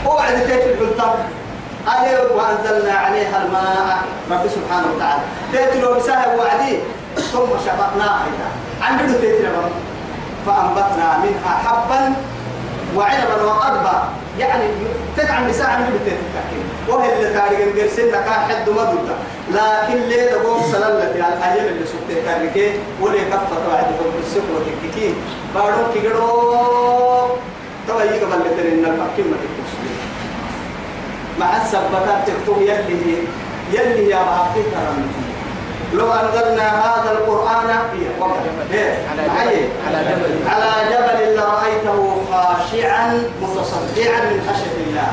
[0.06, 1.14] وبعد كيف البلطة
[1.88, 3.98] عليه وأنزلنا عليها الماء.
[4.30, 5.22] رب سبحانه وتعالى.
[5.52, 6.78] تيتلو بسهل وعدي.
[7.32, 8.26] ثم شققناها
[8.82, 9.50] عن بدو تيتلو
[10.46, 12.14] فأنبتنا منها حبا
[12.96, 14.02] وعنبا وقربا
[14.38, 14.64] يعني
[15.40, 19.14] النساء عن بدو تيتلو وهي اللي تاريخ الجرسين كان حد مدودة
[19.52, 25.14] لكن ليه تقوم سلالة يعني الأيام اللي سبت تاريخي ولي كفة واحد يقوم بالسوق وتككين
[25.54, 27.28] بارون كيقولوا
[27.88, 29.98] توا يقبل لترين الفكين ما تكتشفين
[31.40, 33.16] مع السبتات تكتب يلي
[33.72, 35.33] يلي يا بحقي كرمتي
[35.94, 37.66] لو أنزلنا هذا القرآن
[39.86, 45.10] على جبل على جبل لرأيته خاشعا متصدعا من خشية الله.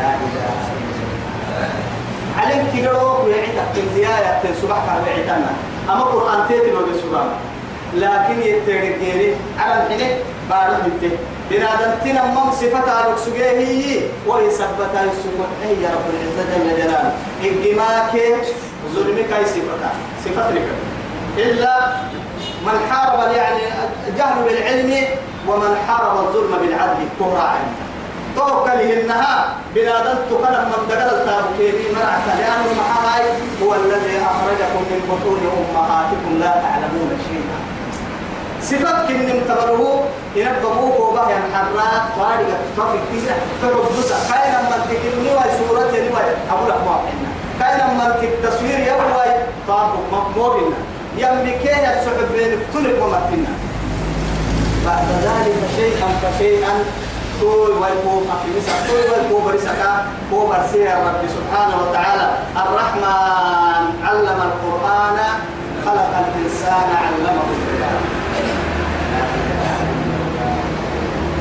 [0.00, 0.52] لا إله
[2.38, 5.50] عليك تقرأ ويعيدك تنزيايا تنسبحك على عيدنا
[5.90, 7.36] أما قرآن تيتلو بسبحانه
[7.94, 10.16] لكن يترجيني على الحين
[10.50, 11.16] بارد بنته
[11.50, 17.12] بنادم تنا مم صفة على سجيه وهي سبتة السكوت هي رب العزة جل جلاله.
[17.44, 18.14] إجماك
[18.94, 19.44] ظلمك أي
[20.24, 20.68] صفة لك
[21.38, 21.92] إلا
[22.66, 23.62] من حارب يعني
[24.18, 25.04] جهل بالعلم
[25.48, 27.08] ومن حارب الظلم بالعدل.
[27.18, 27.72] كهرا عنه
[28.36, 32.26] توكل إنها بنادم تكلم من دقل التابوكي مرعك.
[32.38, 33.24] لأنه محاي
[33.62, 37.58] هو الذي أخرجكم من بطون أمهاتكم لا تعلمون شيئا.
[38.62, 40.04] صفات كن تبره
[40.36, 46.28] ينبغوه وبه الحرات وارجع تفك كذا تربص كاين لما تكلمني واي صورة نواي
[47.60, 49.36] أقول لك ما عنا كاين لما التصوير يواي
[49.68, 50.76] طابق مقبولنا
[51.16, 53.52] يملكيه السعود بين كل ومتنا
[54.86, 56.72] بعد ذلك شيئا فشيئا
[57.40, 65.18] طول والكوب أخلصا طول والكوب رسكا كوب رسيه رب سبحانه وتعالى الرحمن علم القرآن
[65.86, 68.02] خلق الإنسان علمه البيان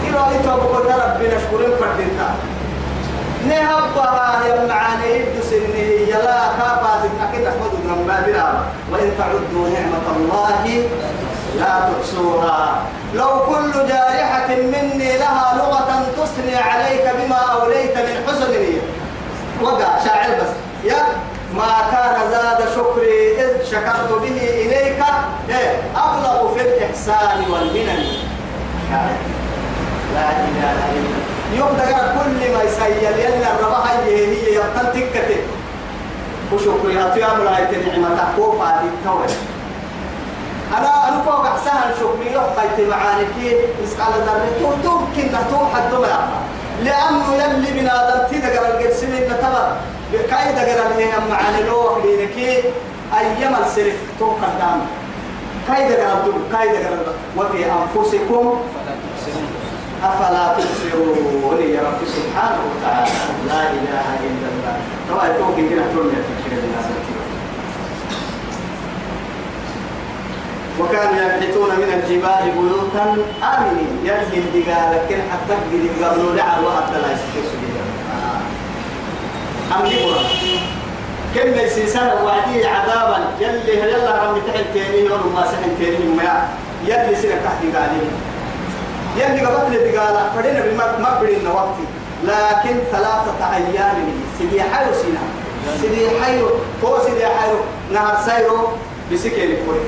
[0.04, 2.30] إلى يتوب ربنا شكرين فردنا
[3.50, 5.78] نهبها يا معاني يدسنه
[6.08, 10.64] يلا كافات أكيد أحمد من بابنا وإن تعدوا نعمة الله
[11.60, 12.82] لا تحصوها.
[13.14, 18.54] لو كل جارحة مني لها لغة تثني عليك بما أوليت من حسن.
[19.62, 20.52] وقع شاعر بس
[20.92, 21.02] يا
[21.58, 25.04] ما كان زاد شكري إذ شكرت به إليك.
[25.50, 28.04] إيه أبلغ في الإحسان والمنن.
[30.14, 31.11] لا إله إلا
[31.58, 35.42] يوم دقر كل ما يسيل يلا الرباها هي هي يبطل تكتب.
[36.54, 39.26] وشكري هتيا ملايت نعمة تحقوق هذه التوبة
[40.78, 43.36] أنا أنا فوق أحسن شكري يحقيت معانك
[43.84, 46.30] إسقال ذرة تمكن نتوم حد ما
[46.84, 49.76] لأنه يلي من هذا تدقر القرسمين نتبر
[50.30, 52.38] كاي دقر اللي هم معاني لو لينك
[53.20, 54.82] أيام السلف توقع دام
[55.68, 56.98] كاي دقر الدم كاي دقر
[57.38, 58.62] وفي أنفسكم
[60.04, 63.12] أفلا تبصرون يا رب سبحانه وتعالى؟
[63.48, 64.76] لا إله إلا الله.
[65.10, 66.86] طبعا توقي كنا تقول تفكير الناس
[70.80, 73.06] وكانوا ينحتون من الجبال بيوتا
[73.44, 73.94] آمنين.
[74.04, 77.62] يلي الدقال لكن حتى قد قبلوا لعب وحتى لا يستكسوا
[79.72, 80.24] أم نقرأ
[81.36, 83.20] كم يسيسان وعدي عذابا.
[83.40, 86.48] يلي يلا رمي تحت تيني وما سحن تيني ما
[86.86, 88.12] يلي سنة تحت قالين
[89.18, 90.64] يلي قبل الدقالة فدينا
[91.00, 91.86] ما بدينا وقتي.
[92.24, 93.98] لكن ثلاثة أيام
[94.38, 95.24] سيدي حيو سينا.
[95.82, 96.50] سيدي حيو
[96.84, 97.58] هو سيدي حيو
[97.94, 98.68] نهار سايرو
[99.12, 99.80] بسكيري كوي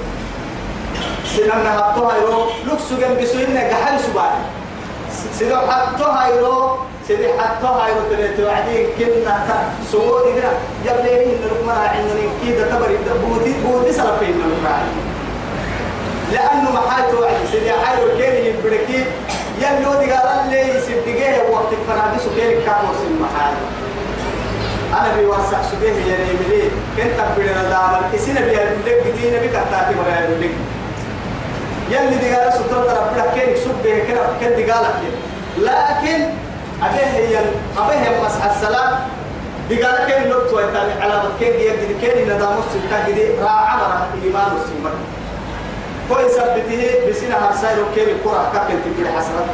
[1.35, 4.41] سينا نهار هايرو لوكسو جنب سوينا جحل سباعي.
[5.39, 10.51] سيدي حتو هايرو سيدي حتو هايرو تريتو عدي كنا سمو دينا
[10.85, 14.67] يبليني لكما عندنا كيدا تبري بوتي بوتي سلفين من
[16.31, 19.05] لأنه ما حاجة واحد سيدي حاجة كيني يبركي
[19.61, 23.53] يلو دي قال لي سيدي وقت الفراديس وكيني كامو سن محال
[24.93, 26.69] أنا بيوسع سبيه يا ريملي.
[26.97, 30.51] كنت بدنا دامل إسنا بيا لك دينا بك تاتي ولا لك
[31.91, 34.85] يلي دي قال ستر ربنا كيني سبيه كده كن دي قال
[35.57, 36.19] لكن
[36.83, 37.37] أبيه هي
[37.77, 38.99] أبيه مسح السلام.
[39.69, 41.95] دي قال كيني لقطة ويتاني على مكين يجري.
[42.01, 43.25] كيني ندامو سبتا جدي.
[43.41, 44.91] راعى مرة إيمان السمر
[46.09, 49.45] كوي سبته بسنا هرساي وكيل الكرة كابتن تبير حسرة.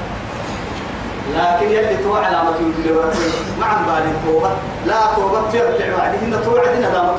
[1.35, 3.03] لكن يلي تو علامة يقول
[3.59, 4.51] مع بالي توبة.
[4.85, 7.17] لا توبة ترجع وعدهن توعدنا دامة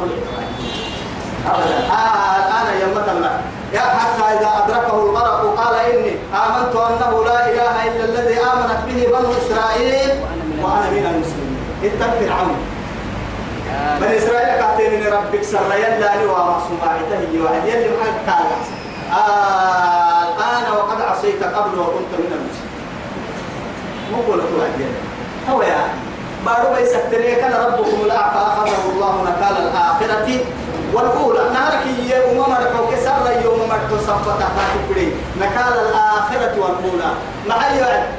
[1.47, 1.79] أبدا.
[1.91, 3.41] آه الآن يوم الله
[3.73, 9.07] يا حتى إذا أدركه الغرق قال إني آمنت أنه لا إله إلا الذي آمنت به
[9.07, 10.11] بنو إسرائيل
[10.63, 11.25] وأنا من
[11.85, 12.57] اتق فرعون.
[14.01, 16.79] بني إسرائيل قاتلين ربك سر يلا لي ومعصوم
[17.33, 18.80] هي وعد يلي قال آه
[19.11, 22.81] الآن وقد عصيت قبل وكنت من المسلمين.
[24.13, 24.81] مو قولت واحد
[25.51, 25.93] هو يعني
[26.47, 30.29] بارو بيسكتني كان ربكم الأعفى أخذه الله نكال الآخرة
[30.95, 31.51] والأولى.
[31.55, 37.11] نهارك يوم مركو كسر يوم مركو صفة تحتك نكال الآخرة والأولى.
[37.49, 37.57] مع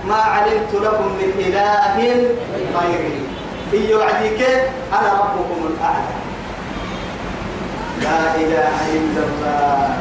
[0.05, 1.97] ما علمت لكم من إله
[2.79, 3.25] غيري.
[3.71, 4.41] في وعديك
[4.93, 6.13] أنا ربكم الأعلى.
[8.01, 9.95] لا إله إلا الله.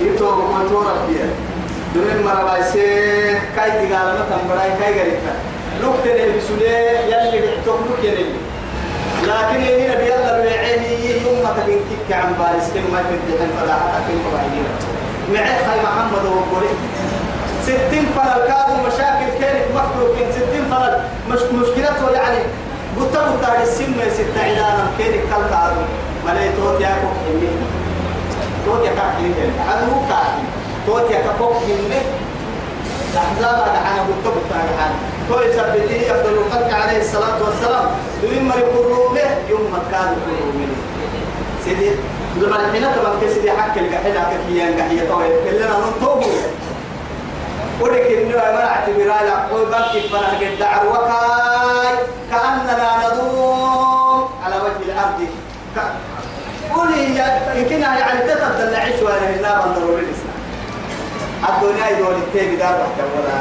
[0.00, 1.18] يتوب وتو ربي
[1.94, 2.86] دون مرة بايسي
[3.56, 5.32] كاي تقال مثلا براي كاي غريبا
[5.82, 6.66] لوك تنه بسولي
[7.12, 8.24] يلي بحتوك لوك ينلي
[9.22, 14.12] لكن هنا بيلا بيعيه يوم ما تبين كيك عن بارس كم ما تدحن فلا حتى
[14.12, 14.66] كم بعيدين
[15.32, 16.72] معي خاي محمد وقولي
[17.62, 22.38] ستين فلل كانوا مشاكل كانت مخلوقين ستين فلل مش مشكلته يعني
[23.00, 25.82] قلت قلت على السن ستة عدانا كانت كل كارو
[26.26, 26.80] ملاي توت
[28.70, 30.34] يا كوك إني توت يا كاك إني هذا هو كاك
[30.86, 32.00] توت يا كوك إني
[33.12, 34.90] الأحزاب أنا قلت قلت على
[35.28, 37.86] توي سبتي أفضل الخلق عليه الصلاة والسلام.
[38.48, 40.76] ما يقولوا له يوم ما كانوا يقولوا منه
[41.64, 41.90] سيدي
[42.36, 46.26] لما الحين تبغى كسيدي حق الجحيل حق كيان جحيل توي كلنا نطوبه
[47.80, 51.94] ولكن ما اعتبر على قلبك فانا قد دعوكاي
[52.30, 55.26] كأننا ندوم على وجه الأرض.
[56.74, 57.04] قولي
[57.56, 60.40] يمكن يعني تتبدل العيش وأنا هنا بندر الاسلام
[61.48, 63.40] الدنيا يدور التاني دار ولا؟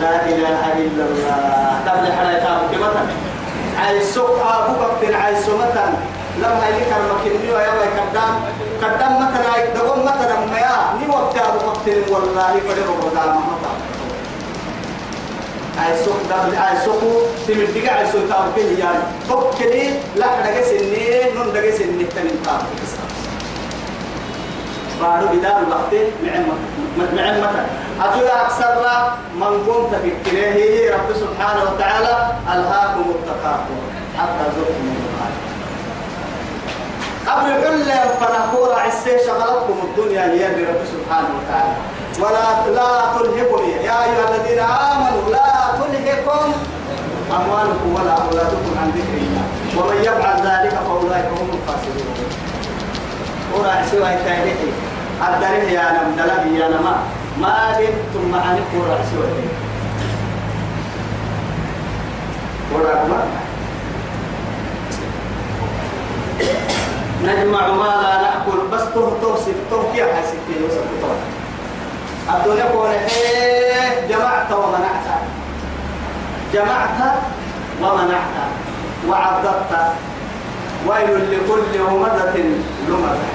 [0.00, 1.80] لا إله إلا الله.
[1.88, 3.06] قبل حلقة كمثلا
[3.78, 5.92] عايزوك أبوك بتن عايزو مثلا.
[6.38, 8.34] لما هاي كرمك النيو يا وي قدام
[8.82, 13.36] قدام مثلا دقوم مثلا ما يا ني وقت وقت والله فريق قدام
[15.76, 17.02] مثلا عايزوك دبل عايزوك
[17.48, 18.98] تمد دقا عايزوك تابكي يعني.
[19.28, 22.86] فكني لا دقا سنين نون دقا سنين تنين تابكي
[25.00, 25.92] بارو بدار الوقت
[27.16, 27.66] معن مثلا
[28.00, 28.74] أتوى أكثر
[29.34, 33.78] من قمت في رب سبحانه وتعالى ألهاكم التكاثر
[34.18, 35.15] حتى زرتم المقابر
[37.26, 41.74] قبل كل فنقول عسى شغلتكم الدنيا هي رب سبحانه وتعالى.
[42.18, 42.46] ولا
[42.78, 46.52] لا تلهكم يا أيها الذين آمنوا لا تلهكم
[47.30, 49.44] أموالكم ولا أولادكم عن ذكر الله.
[49.76, 52.16] ومن يفعل ذلك فأولئك هم الخاسرون
[53.54, 54.56] ورا سوى التاريخ
[55.28, 56.96] الدريه يا نم دلبي يا نما
[57.40, 59.28] ما بنتم معني ورا سوى
[62.72, 63.24] ورا ما
[67.24, 71.08] نجمع ما لا نأكل بس تو توصف تو كيف حسيتي وصف تو
[72.36, 75.06] الدنيا كون إيه جمعت ومنعت.
[76.54, 76.98] جمعت
[77.82, 78.36] ومنعت.
[79.08, 79.72] وعضدت
[80.86, 82.36] ويل لكل همزة
[82.88, 83.28] لمزة.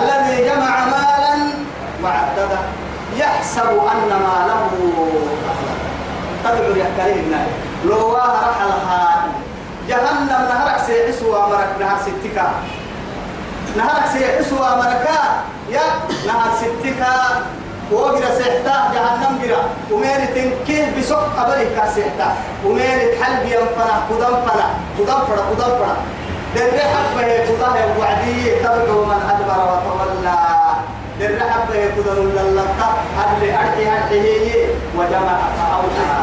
[0.00, 1.34] الذي جمع مالا
[2.04, 2.58] وعدده
[3.16, 4.68] يحسب أن ماله
[5.50, 5.78] أخلد
[6.44, 7.46] تدعو يحكي النار
[7.84, 9.24] لو رحلها
[9.88, 12.50] جهنم نهرك سيحسوا مرك نهر ستكا
[13.76, 15.20] نهرك سيحسوا مركا
[15.70, 15.86] يا
[16.26, 17.14] نهر ستكا
[17.92, 19.62] وقرأ سيحتا جهنم قرأ.
[19.90, 22.28] ومين تنكيه بسوق قبلك سيحتا
[22.64, 24.66] ومين تحل بينفنا قدام فنا
[24.98, 25.96] قدام فنا قدام فنا
[26.56, 30.38] در حبه قضاه وعدي تبدو من أدبر وتولى.
[31.20, 32.88] در حبه قدر للقى
[33.22, 34.66] أدل أرحي أرحي
[34.96, 36.20] وجمع فأوعى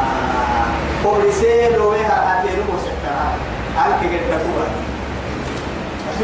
[1.05, 3.27] قبل سير ويها أتين وسكتها
[3.85, 4.18] أنك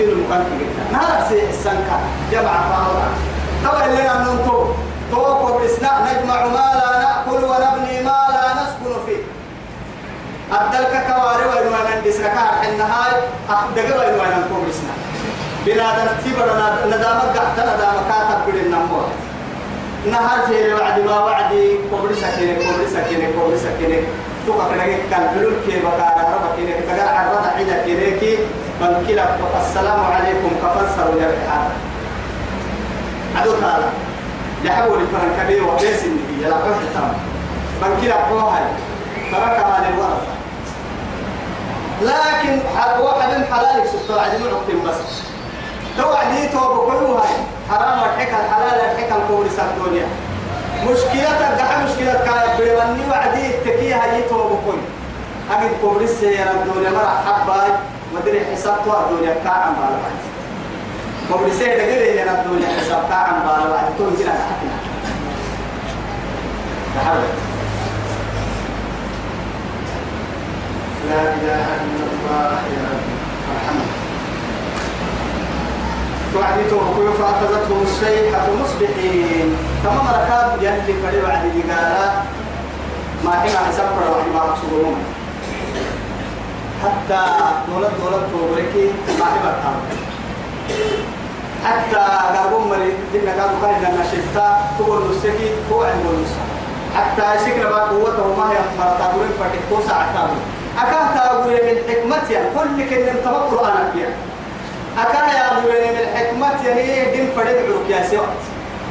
[0.04, 1.98] المقام قد نهار سي السنكة.
[2.32, 3.10] جمع فأوعى
[3.64, 4.66] توا اللي نمنتو
[5.12, 9.22] تو قبل سنا نجمع ما لا نأكل ونبني ما لا نسكن فيه.
[10.52, 13.12] أدلك كواري وينوانا دسركا النهاي
[13.50, 14.94] أخدق وينوانا كوبرسنا
[15.66, 19.06] بنادم تبرنا ندامك قحت ندامك كاتب بدن نمور
[20.12, 24.00] نهار جيري وعدي ما وعدي كوبرسا كيني كوبرسا كيني كوبرسا كيني
[24.46, 28.38] توقع كنك كان بلول كي بكارا ربا كيني تقال عرضا عيدا كيني كي
[28.82, 29.26] بنكلا
[29.62, 30.50] السلام عليكم.
[30.64, 31.70] كفنسر ونرحان
[33.36, 33.86] عدو تعالى
[34.64, 36.44] لحول الفرن كبير وبيس النبي.
[36.44, 37.14] يلا قوة تمام
[37.82, 38.60] بنكلا قوة
[39.32, 40.36] تركها للورثة.
[42.02, 42.60] لكن
[43.04, 44.96] واحد من حلال سبتو عدي معقتين بس.
[45.98, 47.36] تو عدي تو بكلوا هاي
[47.70, 50.08] حرام الحكا الحلال الحكا الكورس الدنيا.
[50.84, 54.78] مشكلتك دحا مشكلتك كاي بيواني وعدي التكيه هاي تو بكل
[55.52, 57.70] أجد كورس يا الدنيا مرة حباي.
[58.16, 60.18] مدري حساب تو الدنيا كاعم بالبعض
[61.32, 64.76] كورس يا دقيقة يا الدنيا حساب كاعم بالبعض تو نزل حكنا
[71.10, 73.15] لا إله إلا الله يا رب.
[76.38, 79.48] وعدي توقف فأخذتهم الصيحة مصبحين.
[79.84, 82.12] كما مركاب يلي فري وعدي قال
[83.24, 84.96] ما حين حسب روحي ما أقصدهم
[86.84, 87.22] حتى
[87.68, 88.86] دولت دولت توبركي
[89.20, 89.74] ما حبتها
[91.66, 92.04] حتى
[92.38, 96.42] قابون مري دينا قابو كان لنا شفتا تقول نسكي هو عن نسا
[96.98, 100.38] حتى يسكر بقى قوته ما هي مرتا قولين فتك توسع عتابه
[100.82, 104.10] أكاه تقول من حكمتها كل كن انتبه قرآن فيها.
[104.98, 108.42] أكاه يا أبو من حكمتها هي دين فرد عروك يا سوات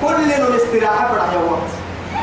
[0.03, 1.71] كل الاستراحة فرح يا وقت.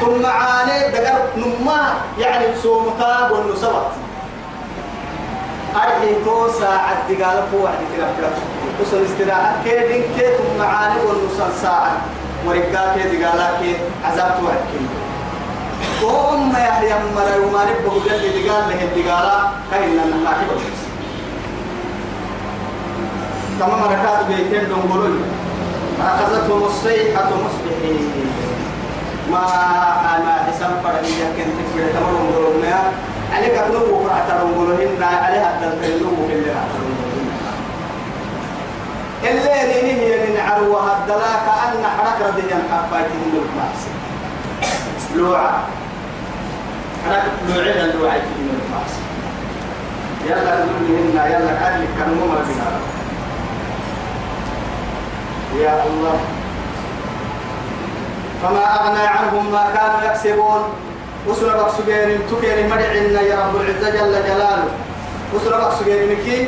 [0.02, 3.92] ثم عاني دقر نما يعني سومتا والنسوات
[5.76, 11.92] أرحي توسع عدقال فوق عدقال فوق وصل استراحة كيدين كيتم معاني والنصل ساعة.
[12.48, 13.76] ورقا كي دقالا كي
[14.06, 14.82] عذاب توحكي
[16.04, 19.38] وهم يحيى مرا يوماني بهجل دقال له الدقالا
[19.72, 20.56] كاين لنا ما حبا
[23.62, 25.22] كما مركات بيتين دنقلون
[26.02, 28.12] أخذتهم الصيحة مصبحين.
[29.32, 29.46] ما
[30.18, 32.64] أنا حساب فرعية كنت في تمام دنقلون
[33.34, 36.34] عليك أبنو وقرأت دنقلون عليها الدنقلون في
[39.30, 43.92] اللي اللي نيني هي من عروها الدلاك أن حرك رديا حفايته من المعصي
[45.16, 45.64] لوعة.
[47.06, 49.02] حرك لوعين اللوعة من المعصي
[50.26, 53.01] يلا نقول منا يلا كان كان مما بنا
[55.60, 56.20] يا الله.
[58.44, 60.64] فما أغنى عنهم ما كانوا يكسبون.
[61.28, 64.72] وسنا بقسجين تكين مرعنا يا رب العزة جل جلاله.
[65.34, 66.48] وسنا بقسجين كي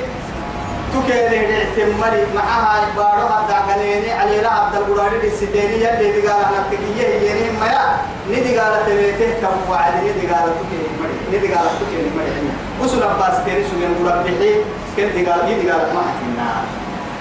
[0.93, 7.29] تكيري اعتمالي معها بارها دعقليني علي لا عبد القرآن السديني يلي دي قال أنا تكيه
[7.29, 7.97] يني ميا
[8.29, 11.15] ندي قال تبيته كم وعد ندي قال تكيه مري.
[11.37, 14.53] ندي قال تكيه مري حنا وسنا باس كيري سجن قرآن بحي.
[14.97, 16.49] كن دي قال يدي قال ما حكينا.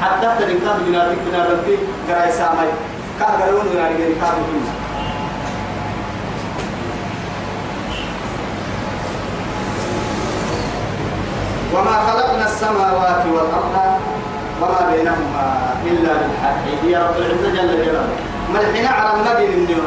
[0.02, 1.76] حتى تريكا بنادي بنادي
[2.08, 2.68] قراي سامي
[3.18, 4.42] كان قالون بنادي قراي كابو
[11.74, 13.74] وما خلقنا السماوات والأرض
[14.60, 15.46] وما بينهما
[15.86, 16.84] إلا بالحق.
[16.84, 18.16] يا رب العزة جل جلاله.
[18.52, 19.84] ما الحين على مجن النيو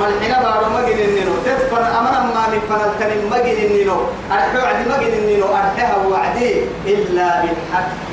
[0.00, 3.96] ما الحين بعد مجن النيو تدفن أمر ما من فنلتن مجن النيو
[4.32, 6.50] أرحو عدي مجن النيو أرحها وعدي
[6.86, 8.12] إلا بالحق.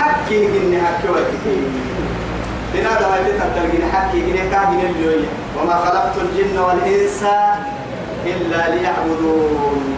[0.00, 1.58] حق إن حق وكتي
[2.74, 5.26] لماذا ما يتتبدل جن حق إن كاهن اليوم
[5.58, 7.24] وما خلقت الجن والإنس
[8.26, 9.96] إلا ليعبدون.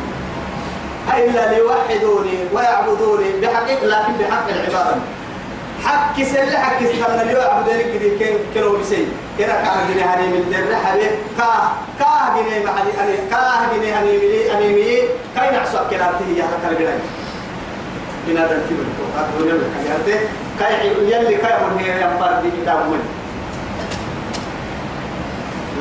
[1.17, 4.97] إلا ليوحدوني ويعبدوني بحقيقة لكن بحق العبادة.
[5.85, 9.07] حق سل حق سلنا اليوم عبدوني كذي كن كانوا بسي
[9.39, 11.11] كنا كاه جنيه هني من در حبيب.
[11.39, 15.03] كاه كاه جنيه محلي أنا كاه جنيه هني ملي أنا مي
[15.37, 16.99] كاي نعسوا كنا تيجي يا كلا جنيه
[18.29, 18.75] بنا دنتي
[19.15, 20.21] بنتو أقول لك يا أنت
[20.61, 23.01] كاي يلي كاي من هي يوم فردي كتاب من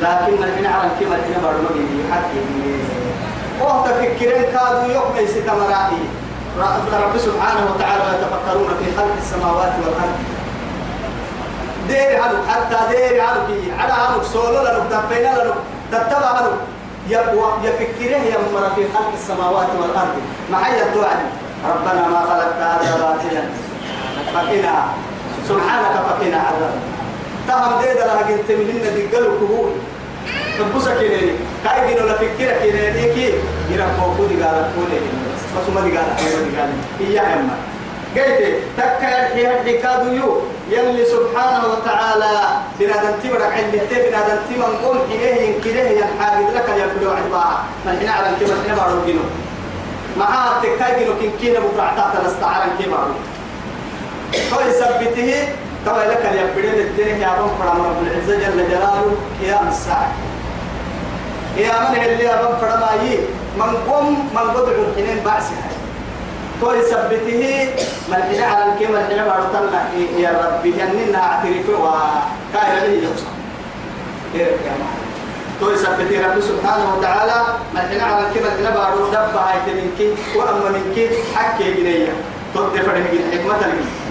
[0.02, 2.84] لكن الحين على كلمة هنا برمجي حق جنيه
[3.60, 6.02] وقت فكرين كادوا يوم يسيت مرائي
[6.92, 10.18] رب سبحانه وتعالى يتفكرون في خلق السماوات والأرض
[11.88, 13.40] دير هلو حتى دير هلو
[13.78, 15.54] على هلو سولو لنو دفينا لنو
[15.92, 16.52] تتبع هلو
[17.64, 20.14] يفكره يمر في خلق السماوات والأرض
[20.52, 23.44] معي الدعاء ربنا ما خلقت هذا باطلا.
[24.34, 24.84] فقنا.
[25.48, 26.74] سبحانك فقنا عذاب.
[27.48, 29.70] تهم ديد لها قلت منهن دقلوا كهول
[30.58, 31.32] تبوسا كيني
[31.64, 33.34] كاي دينو لفكرة كيني كي.
[33.70, 35.00] يرا كوكو دي قال كولي.
[35.54, 36.70] بس ما دي قال ما قال.
[37.00, 37.56] هي أما.
[38.16, 38.40] قلت
[38.76, 40.40] تكا هي حكادو يو.
[40.70, 42.34] يلي سبحانه وتعالى.
[42.80, 48.08] بنادم تبرك عند تي بنادم تمن قوم إليه ينكره ينحاجد لك يبدو عدباها من حين
[48.08, 49.00] على كما حين بارو
[50.18, 52.96] معاه تكاي جينو كن كينا بقعتا تنستعرن كيما
[54.52, 55.48] هو يثبته
[55.86, 60.12] طبعا لك اليبدين الدين يا رب رب العزة جل جلاله قيام الساعة.
[61.56, 63.18] يا من اللي أبغى فرماي
[63.58, 65.68] من قم من قدر الحنين بعسها.
[66.60, 67.68] تو يثبته
[68.08, 73.34] من حين على الكلمة الحين بارتنا يا ربي جننا اعترف وكاين لي يوصل
[75.64, 77.38] تو يثبته رب سبحانه وتعالى
[77.74, 80.00] من حين على الكلمة الحين بارو دب هاي منك
[80.36, 82.12] وأما منك حكي جنيا
[82.54, 83.62] تود فرح حكمة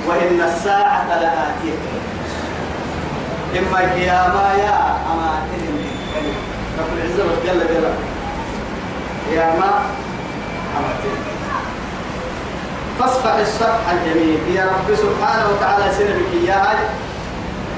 [0.08, 1.78] وإن الساعة لآتية.
[3.60, 5.76] إما قياما يا أماتين
[6.80, 7.94] رب العزة وجل جلاله
[9.32, 9.72] يا ما
[10.78, 11.20] أمتين
[13.00, 14.40] فاصفح الصفح الجميل.
[14.56, 16.74] يا رب سبحانه وتعالى سنبك إياها.
[16.74, 17.03] لي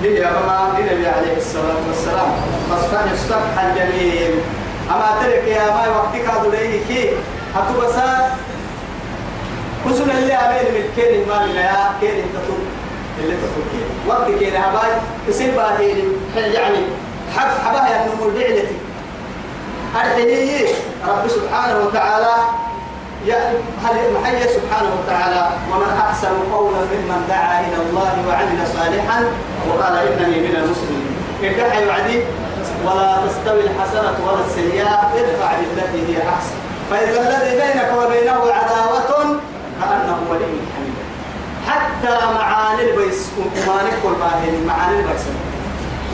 [0.04, 2.32] يا ماما لنبي عليه الصلاة والسلام.
[2.70, 4.32] فاصفح الصفح الجميل
[4.90, 7.10] أما ترك يا ما وقتك هذا كي
[7.56, 8.30] هتبسا
[9.86, 12.64] وسن اللي أمين من كين ما من يا كين تطول
[13.20, 14.92] اللي تطول كين وقت كين هباي
[15.28, 16.78] يصير باهين يعني.
[17.36, 18.76] حب حبها يا نمو دعلتي
[19.96, 20.68] الحيي
[21.08, 22.34] رب سبحانه وتعالى
[23.34, 29.26] هل محي سبحانه وتعالى ومن أحسن قولا ممن دعا إلى الله وعمل صالحا
[29.70, 31.16] وقال إنني من المسلمين.
[31.44, 32.20] ادعى يعدي
[32.86, 36.56] ولا تستوي الحسنة ولا السيئة ادفع بالتي هي أحسن.
[36.92, 39.40] فإذا الذي بينك وبينه عداوة
[39.82, 40.96] كأنه ولي حميد.
[41.68, 45.24] حتى معاني البيس ومعاني كل باهين معاني البيس.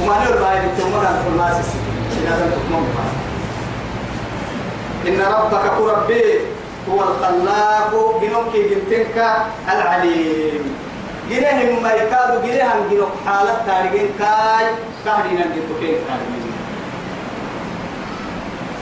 [0.02, 1.80] ومعاني الباهين تمرن كل ما سيسي
[2.24, 2.88] إذا لم تكون
[5.08, 6.61] إن ربك كربي.
[6.90, 9.18] هو الخلاق جنوك جنتنك
[9.74, 10.64] العليم.
[11.30, 14.66] جنهم ما يكادوا جنهم جنوك حالة تارجين كاي
[15.06, 16.42] كهرين جنتوكين كاي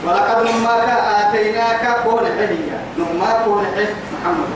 [0.06, 4.50] ولقد نماك آتيناك كون حليا نماك كون حل محمد.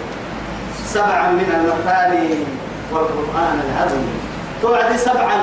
[0.86, 2.44] سبعا من المثاني
[2.92, 4.06] والقرآن العظيم.
[4.62, 5.36] توعد سبعا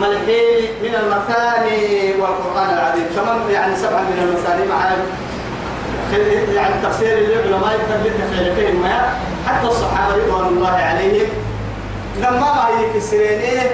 [0.00, 3.06] ملحين من المثاني والقرآن العظيم.
[3.16, 4.80] كمان يعني سبعا من المثاني مع
[6.12, 9.14] يعني تفسير العلماء يثبت خيرتين ما
[9.46, 11.28] حتى الصحابة رضوان الله عليهم
[12.18, 13.70] لما ما هي في السنين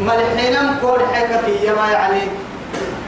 [0.00, 2.20] ملحين كون حكتي ما يعني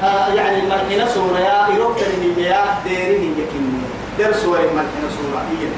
[0.02, 3.80] آه يعني ملحين سورة يا إيروك تنهي يا ديرين يكيني
[4.18, 5.70] دير سورة ملحين سورة؟ إيه.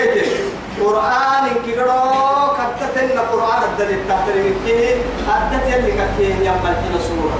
[0.00, 0.26] قلت
[0.80, 2.00] قرآن كيرو
[2.58, 4.94] كتتنا قرآن الدليل تحترم كيه
[5.28, 7.38] أدت يلي يا ملحين سورة.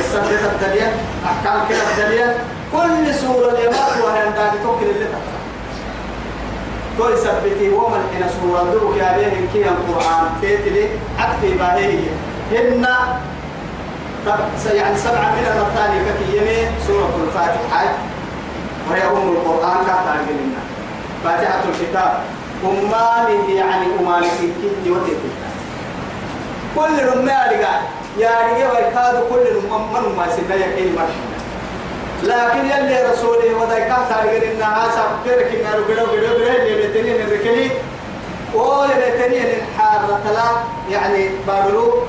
[0.00, 0.88] السنة الدليل
[1.26, 2.34] أحكام كده الدليل
[2.72, 5.06] كل سورة اليمات وهي عندها توكل اللي
[6.98, 10.88] كل سبتي ومن حين سورة دوك يا بيه كي القرآن تيتلي
[11.18, 11.98] أكفي باهي
[12.52, 12.86] هن
[14.74, 17.84] يعني سبعة من المثاني كي يمي سورة الفاتحة
[18.90, 20.60] وهي أم القرآن كاتب لنا
[21.24, 22.20] فاتحة الكتاب
[22.64, 24.28] أمانه يعني أمانه
[24.84, 25.30] كي وتيتلي
[26.76, 27.82] كل رمال قاعد
[28.18, 31.37] يا رجال ويكاد كل من ما سنا يكين مرحبا
[32.22, 37.70] لكن يلي رسولي وذاك تارجر إنها سبتر كنا رجلا رجلا رجلا اللي بتني نركلي
[38.54, 40.50] أو اللي بتني الحارة تلا
[40.90, 42.02] يعني بارلو.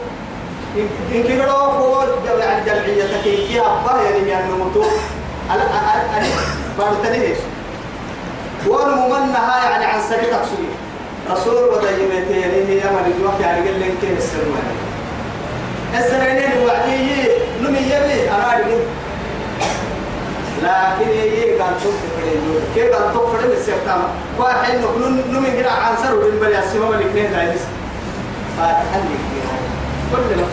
[1.16, 2.08] إن كنا فور
[2.40, 4.84] يعني جمعية تكيكي أبا يعني يعني نمتو
[5.50, 5.62] على
[6.16, 6.28] على
[6.78, 7.34] بارتني
[8.68, 10.70] ممنها يعني عن سبيل تقصدي
[11.32, 12.00] رسول وذاك
[12.32, 14.60] يعني هي من الوقت يعني قال لك كيف السلوى
[15.98, 17.32] السنين وعدي
[17.62, 18.82] نمي يبي أنا أقول
[20.64, 24.02] لكن يجي كان توك فريدو كيف توك فريدو السيرتام
[24.40, 27.62] واحد نقول نمي جرا عنصر ودين السماء اللي كنيه دايس
[28.58, 29.02] فاتحة
[30.12, 30.48] كل ما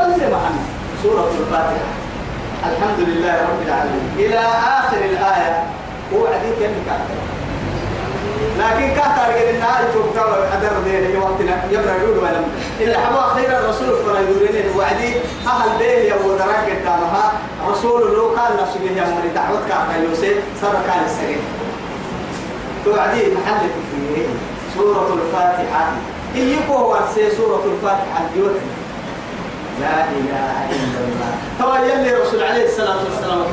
[0.00, 0.54] قلت ما عن
[1.02, 1.86] سورة الفاتحة.
[2.72, 4.14] الحمد لله رب العالمين.
[4.18, 4.38] إلى
[4.78, 5.62] آخر الآية.
[6.14, 6.72] هو عديد كم
[8.58, 12.44] لكن كاتر قال إن هاي توقع أدر دين وقتنا يبرا يقول ولم
[12.80, 15.14] إلا حبوا أخيرا الرسول فلا يدورين وعدي.
[15.46, 17.32] أهل به يا ودرك قدامها
[17.70, 21.38] رسول الله قال نفسه يا مري دعوت كعب يوسف صار كان السرير
[22.84, 24.26] توعدي محل فيه
[24.74, 25.92] سورة الفاتحة.
[26.36, 26.98] إيكو هو
[27.36, 28.54] سورة الفاتحة اليوم
[29.80, 31.30] لا إله إلا الله.
[31.58, 33.44] تو يلي رسول عليه الصلاة والسلام.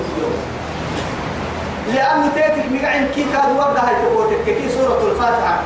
[1.88, 5.59] لأنه تيتك مقعن كي كاد وقع هاي تقوتك كي سورة الفاتحة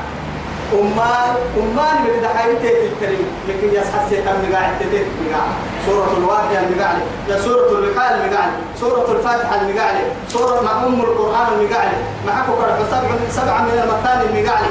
[0.74, 5.52] أمان أمان بكده حي تيتك الكريم لكن يسحس يتم مقاعد تيتك مقاعد
[5.86, 6.98] سورة الواقع المقاعد
[7.30, 9.96] يا سورة الوقاية المقاعد سورة الفاتحة المقاعد
[10.30, 11.92] سورة مع أم القرآن المقاعد
[12.28, 14.66] معكو كرة سبع سبعة من المثاني المقاعد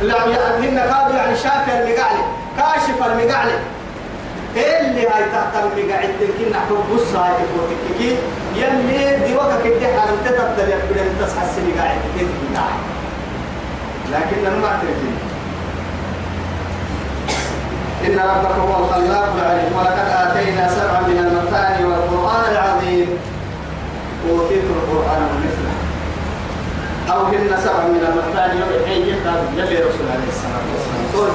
[0.00, 0.12] اللي
[0.80, 2.16] كادوا يعني شافي المقاعد
[2.56, 3.52] كاشف المقاعد
[4.56, 7.82] اللي هاي تحت المقاعد كنا حب بص هاي تقوتك
[8.56, 12.28] يلي دي وقت كده حالم تتبدل يبدو أن تصحى السنة قاعد كده
[14.12, 14.80] لكن أنا ما
[18.06, 19.72] إن ربك هو الخلاق العليم.
[19.78, 23.08] ولقد آتينا سبعا من المثاني والقرآن العظيم.
[24.30, 25.74] أوتيت القرآن ومثله
[27.14, 28.60] أو هن سبعا من المثاني.
[28.62, 31.04] وحين يقال يلي رسول عليه الصلاة والسلام.
[31.12, 31.30] سورة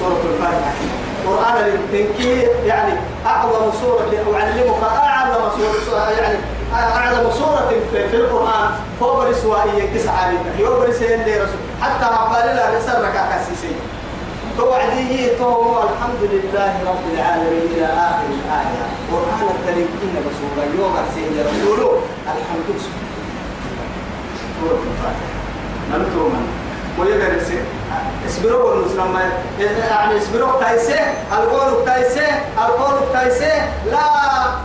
[0.00, 2.92] سورة الفاتحة قرآن التنكي يعني
[3.26, 6.38] أعظم سورة أعلمك أعظم سورة يعني
[6.74, 7.72] أعظم سورة
[8.10, 8.70] في القرآن
[9.00, 13.72] فوق الإسوائية تسعة منها يوبرس اللي رسول حتى عقال الله رسالك كاسسي
[14.58, 18.84] توعديه تو الحمد لله رب العالمين إلى آخر الآية.
[19.12, 22.90] قرآن التنكي رسول يوم سيدي رسوله الحمد لله.
[24.60, 25.34] سورة الفاتحة.
[25.90, 26.63] نمتو من
[26.98, 27.52] ويدرس
[28.26, 29.18] اسبروا والنسلم
[29.60, 31.00] يعني اسبروا تايسه
[31.32, 32.26] القول تايسه
[32.58, 34.00] القول تايسه لا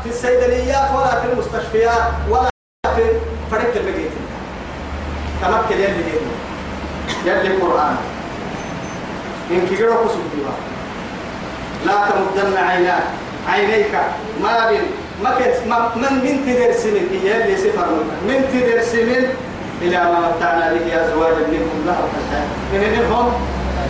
[0.03, 2.49] في الصيدليات ولا في المستشفيات ولا
[2.95, 3.03] في
[3.51, 4.11] فريق البيت
[5.41, 6.03] تمكن يلي
[7.25, 7.95] يلي قرآن
[9.51, 10.53] إن كيرو كسبتها
[11.85, 13.03] لا تمدن عيناك
[13.47, 13.91] عينيك.
[14.43, 14.81] ما بين
[15.23, 15.29] ما
[15.67, 17.85] ما من من تدر سنين هي اللي سفر
[18.27, 19.27] من تدر سنين
[19.81, 21.77] إلى ما متعنا به أزواج منهم
[22.73, 23.33] من منهم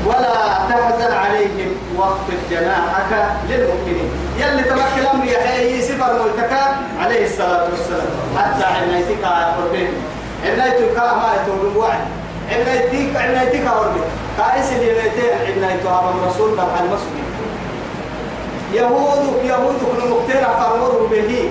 [0.05, 0.35] ولا
[0.69, 1.71] تحزن عليهم.
[1.97, 3.11] واخفض جناحك
[3.49, 4.09] للمؤمنين.
[4.37, 6.63] يلي تبارك الأمر يا حي سفر ملتكا
[6.99, 8.11] عليه الصلاة والسلام.
[8.37, 9.25] حتى عنايتك
[9.57, 9.91] قربين.
[10.45, 12.05] عنايتك ما يتوب وعد
[12.51, 14.03] عنايتك عنايتك قربين.
[14.37, 17.29] كايس اللي بيتين عنايتك أمام رسول الله المسلمين
[18.73, 21.49] يهودك يهودك المقتنع فرمره به.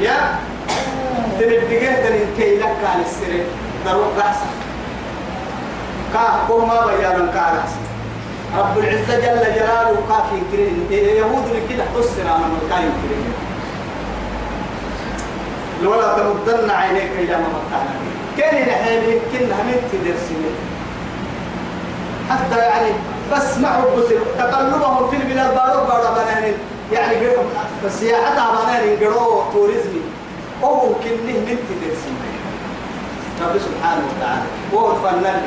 [0.00, 0.38] يا
[1.38, 3.46] تنبقه كي لك على السرين
[3.84, 4.46] دروك قحسا
[6.12, 7.72] كاه كوما بيانا كارس
[8.58, 13.32] رب العزة جل جلاله كافي كرين يهود كده تسر على مكان كرين
[15.82, 17.94] لولا تمدن عينيك إلى ما متعنا
[18.38, 20.44] كان نحن يمكن هم تدرسين.
[22.30, 22.90] حتى يعني
[23.32, 24.04] بس ما حب
[24.38, 26.52] تقلبهم في البلاد بارو بارو بنان
[26.92, 27.16] يعني
[27.84, 30.00] بس هي حتى بنان يقروا توريزمي
[30.62, 32.16] أو كنه من تدرسين.
[33.42, 34.46] رب سبحانه وتعالى.
[34.72, 35.42] وهو الفنان.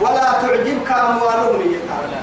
[0.00, 1.60] ولا تعجبك أموالهم.
[1.60, 2.18] يتعالى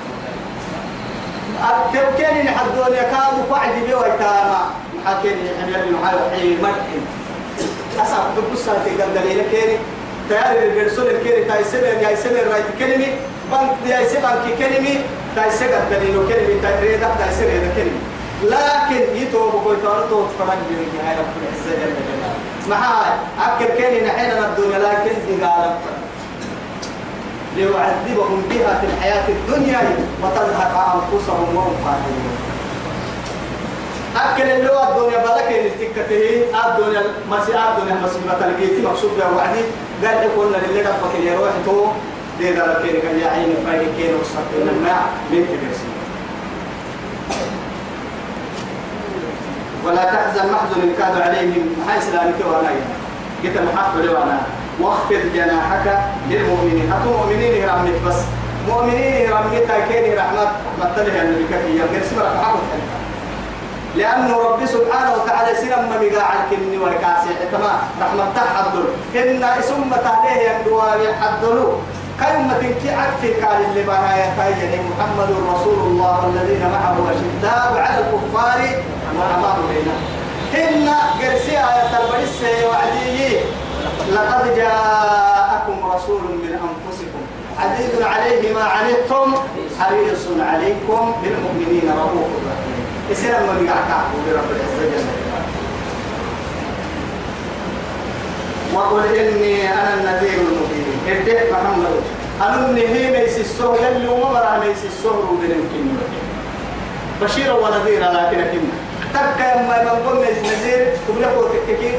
[1.61, 4.61] أتبكيني نحدون يكادوا قعد بيويتاما
[4.97, 7.03] محاكيني يحمل محاكي مرحب
[7.99, 9.77] أصعب تبصها تقدر لك كيني.
[10.29, 13.11] تياري الرسول الكيري تاي سبر يا سبر رايت كلمة
[13.51, 14.95] بنك يا سبر كي كلمة
[15.35, 18.01] تاي سبر دليل كلمة تاي ريدا تاي سبر هذا كلمة
[18.43, 22.20] لكن يتوب بقول تارتو تفرج بيجي هاي رب العزة جل جلاله.
[22.72, 23.11] معاي
[23.47, 25.72] أكل كيني نحن الدنيا لكن تقال
[27.55, 29.80] ليعذبهم بها في الحياة الدنيا
[30.24, 32.36] وتزهق أنفسهم وهم قاتلون
[34.15, 37.01] أكل اللي هو الدنيا بلك التكته الدنيا
[37.32, 39.61] مسي الدنيا مصيبة الجيت مقصود بها وعدي
[40.05, 41.86] قال يقولنا للي ربك اللي يروح تو
[42.39, 45.90] دي دار كين كان يا عيني فايد كين وصلت الماء؟ من تبرسي
[49.86, 52.69] ولا تحزن محزن كاد عليهم حيث لا وأنا
[53.43, 54.38] قلت محق وأنا
[54.79, 55.86] واخفض جناحك
[56.29, 56.91] للمؤمنين.
[56.91, 58.19] هاتوا مؤمنين رحمت بس.
[58.67, 60.49] مؤمنين رحمتها كين رحمت
[60.82, 62.61] رحمت الله النبي كفي يا اسم رحمة
[63.95, 67.71] لأنه رب سبحانه وتعالى سلم ما بقى الكني والكاسي كما
[68.01, 68.86] رحمة تحضر.
[69.15, 71.73] إن اسم تعاليه يبدو يحضروا
[72.22, 78.59] كلمة تنكي عكفي قال اللي بها يتايني محمد رسول الله والذين معه أشداء على الكفار
[79.15, 80.01] وأمام بينهم
[80.55, 80.89] إن
[81.22, 83.39] قرسي آية البريس وعديه
[84.13, 87.22] لقد جاءكم رسول من أنفسكم.
[87.59, 89.36] عزيز عليه ما عنتم
[89.80, 92.86] حريص عليكم بالمؤمنين رؤوف رحيم.
[93.11, 95.05] يصير ما بيقعك برب العزة
[98.74, 100.97] وقل إني أنا النذير المبين.
[101.07, 102.01] ادعي محمد.
[102.41, 105.85] أنا النهي ميس السهر يلي ومرا ميس السهر وبنمكن
[107.21, 108.71] بشيرا ونذيرا لكن كنا
[109.13, 111.95] تبقى يما يمنقل ميس نذير تبلغ تككي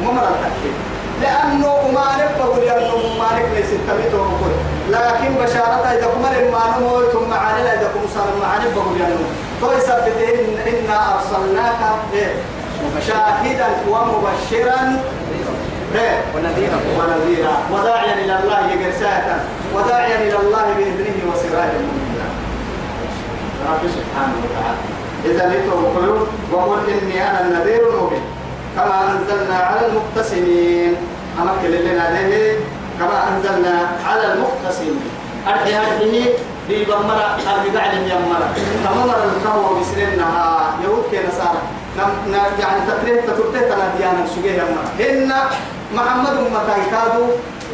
[0.00, 0.72] ومرا تككي
[1.22, 4.52] لأنه ما نبغى لأنه ما نبغى ستميت وقول
[4.90, 9.28] لكن بشارة إذا كمل ما نموت ثم عالنا إذا كم صار ما نبغى لأنه
[9.60, 11.80] تو يثبتين إنا أرسلناك
[13.06, 14.80] شاهدا ومبشرا.
[16.34, 16.78] ونذيرا.
[16.98, 17.56] ونذيرا.
[17.72, 19.40] وداعيا إلى الله يقرساتا
[19.76, 22.28] وداعيا إلى الله بإذنه وسراجا منيرا.
[23.70, 24.82] رب سبحانه وتعالى.
[25.24, 28.24] إذا لتوكلوا وقل إني أنا النذير المبين.
[28.76, 30.96] كما أنزلنا على المقتسمين.
[31.42, 32.56] أمكن لنا به
[32.98, 33.74] كما أنزلنا
[34.08, 35.00] على المقتسمين.
[35.48, 36.24] أرحي أرحيه
[36.68, 38.48] دي بمرة أرحي قاعد يمرة
[38.84, 40.28] كما مرة الكهوة بسرنا
[40.84, 41.60] يهود كي نصارى.
[41.98, 45.32] نم يعني تكريه تترتيه تنا ديانا سجيه يمرة هن
[45.94, 47.28] محمد متى كادوا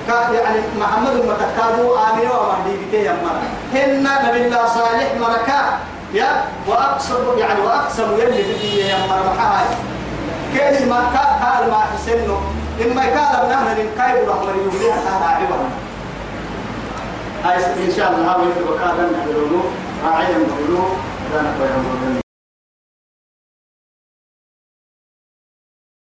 [0.09, 3.43] يعني محمد متكادو آمين ومهدي بتي مرة
[3.75, 5.79] هن نبي الله صالح مركا.
[6.15, 9.67] يا وأقسم يعني وأقسم يلي بتي يا مرة محاي
[10.55, 10.97] كيس ما
[11.43, 12.41] قال ما حسنه.
[12.85, 14.97] إما قال نحن نكايب رحمة يوميها
[17.43, 19.65] تعالى إن شاء الله هذا يتبقى لنا علوم
[20.05, 20.93] راعي المولوك
[21.33, 22.22] كانت ويعمل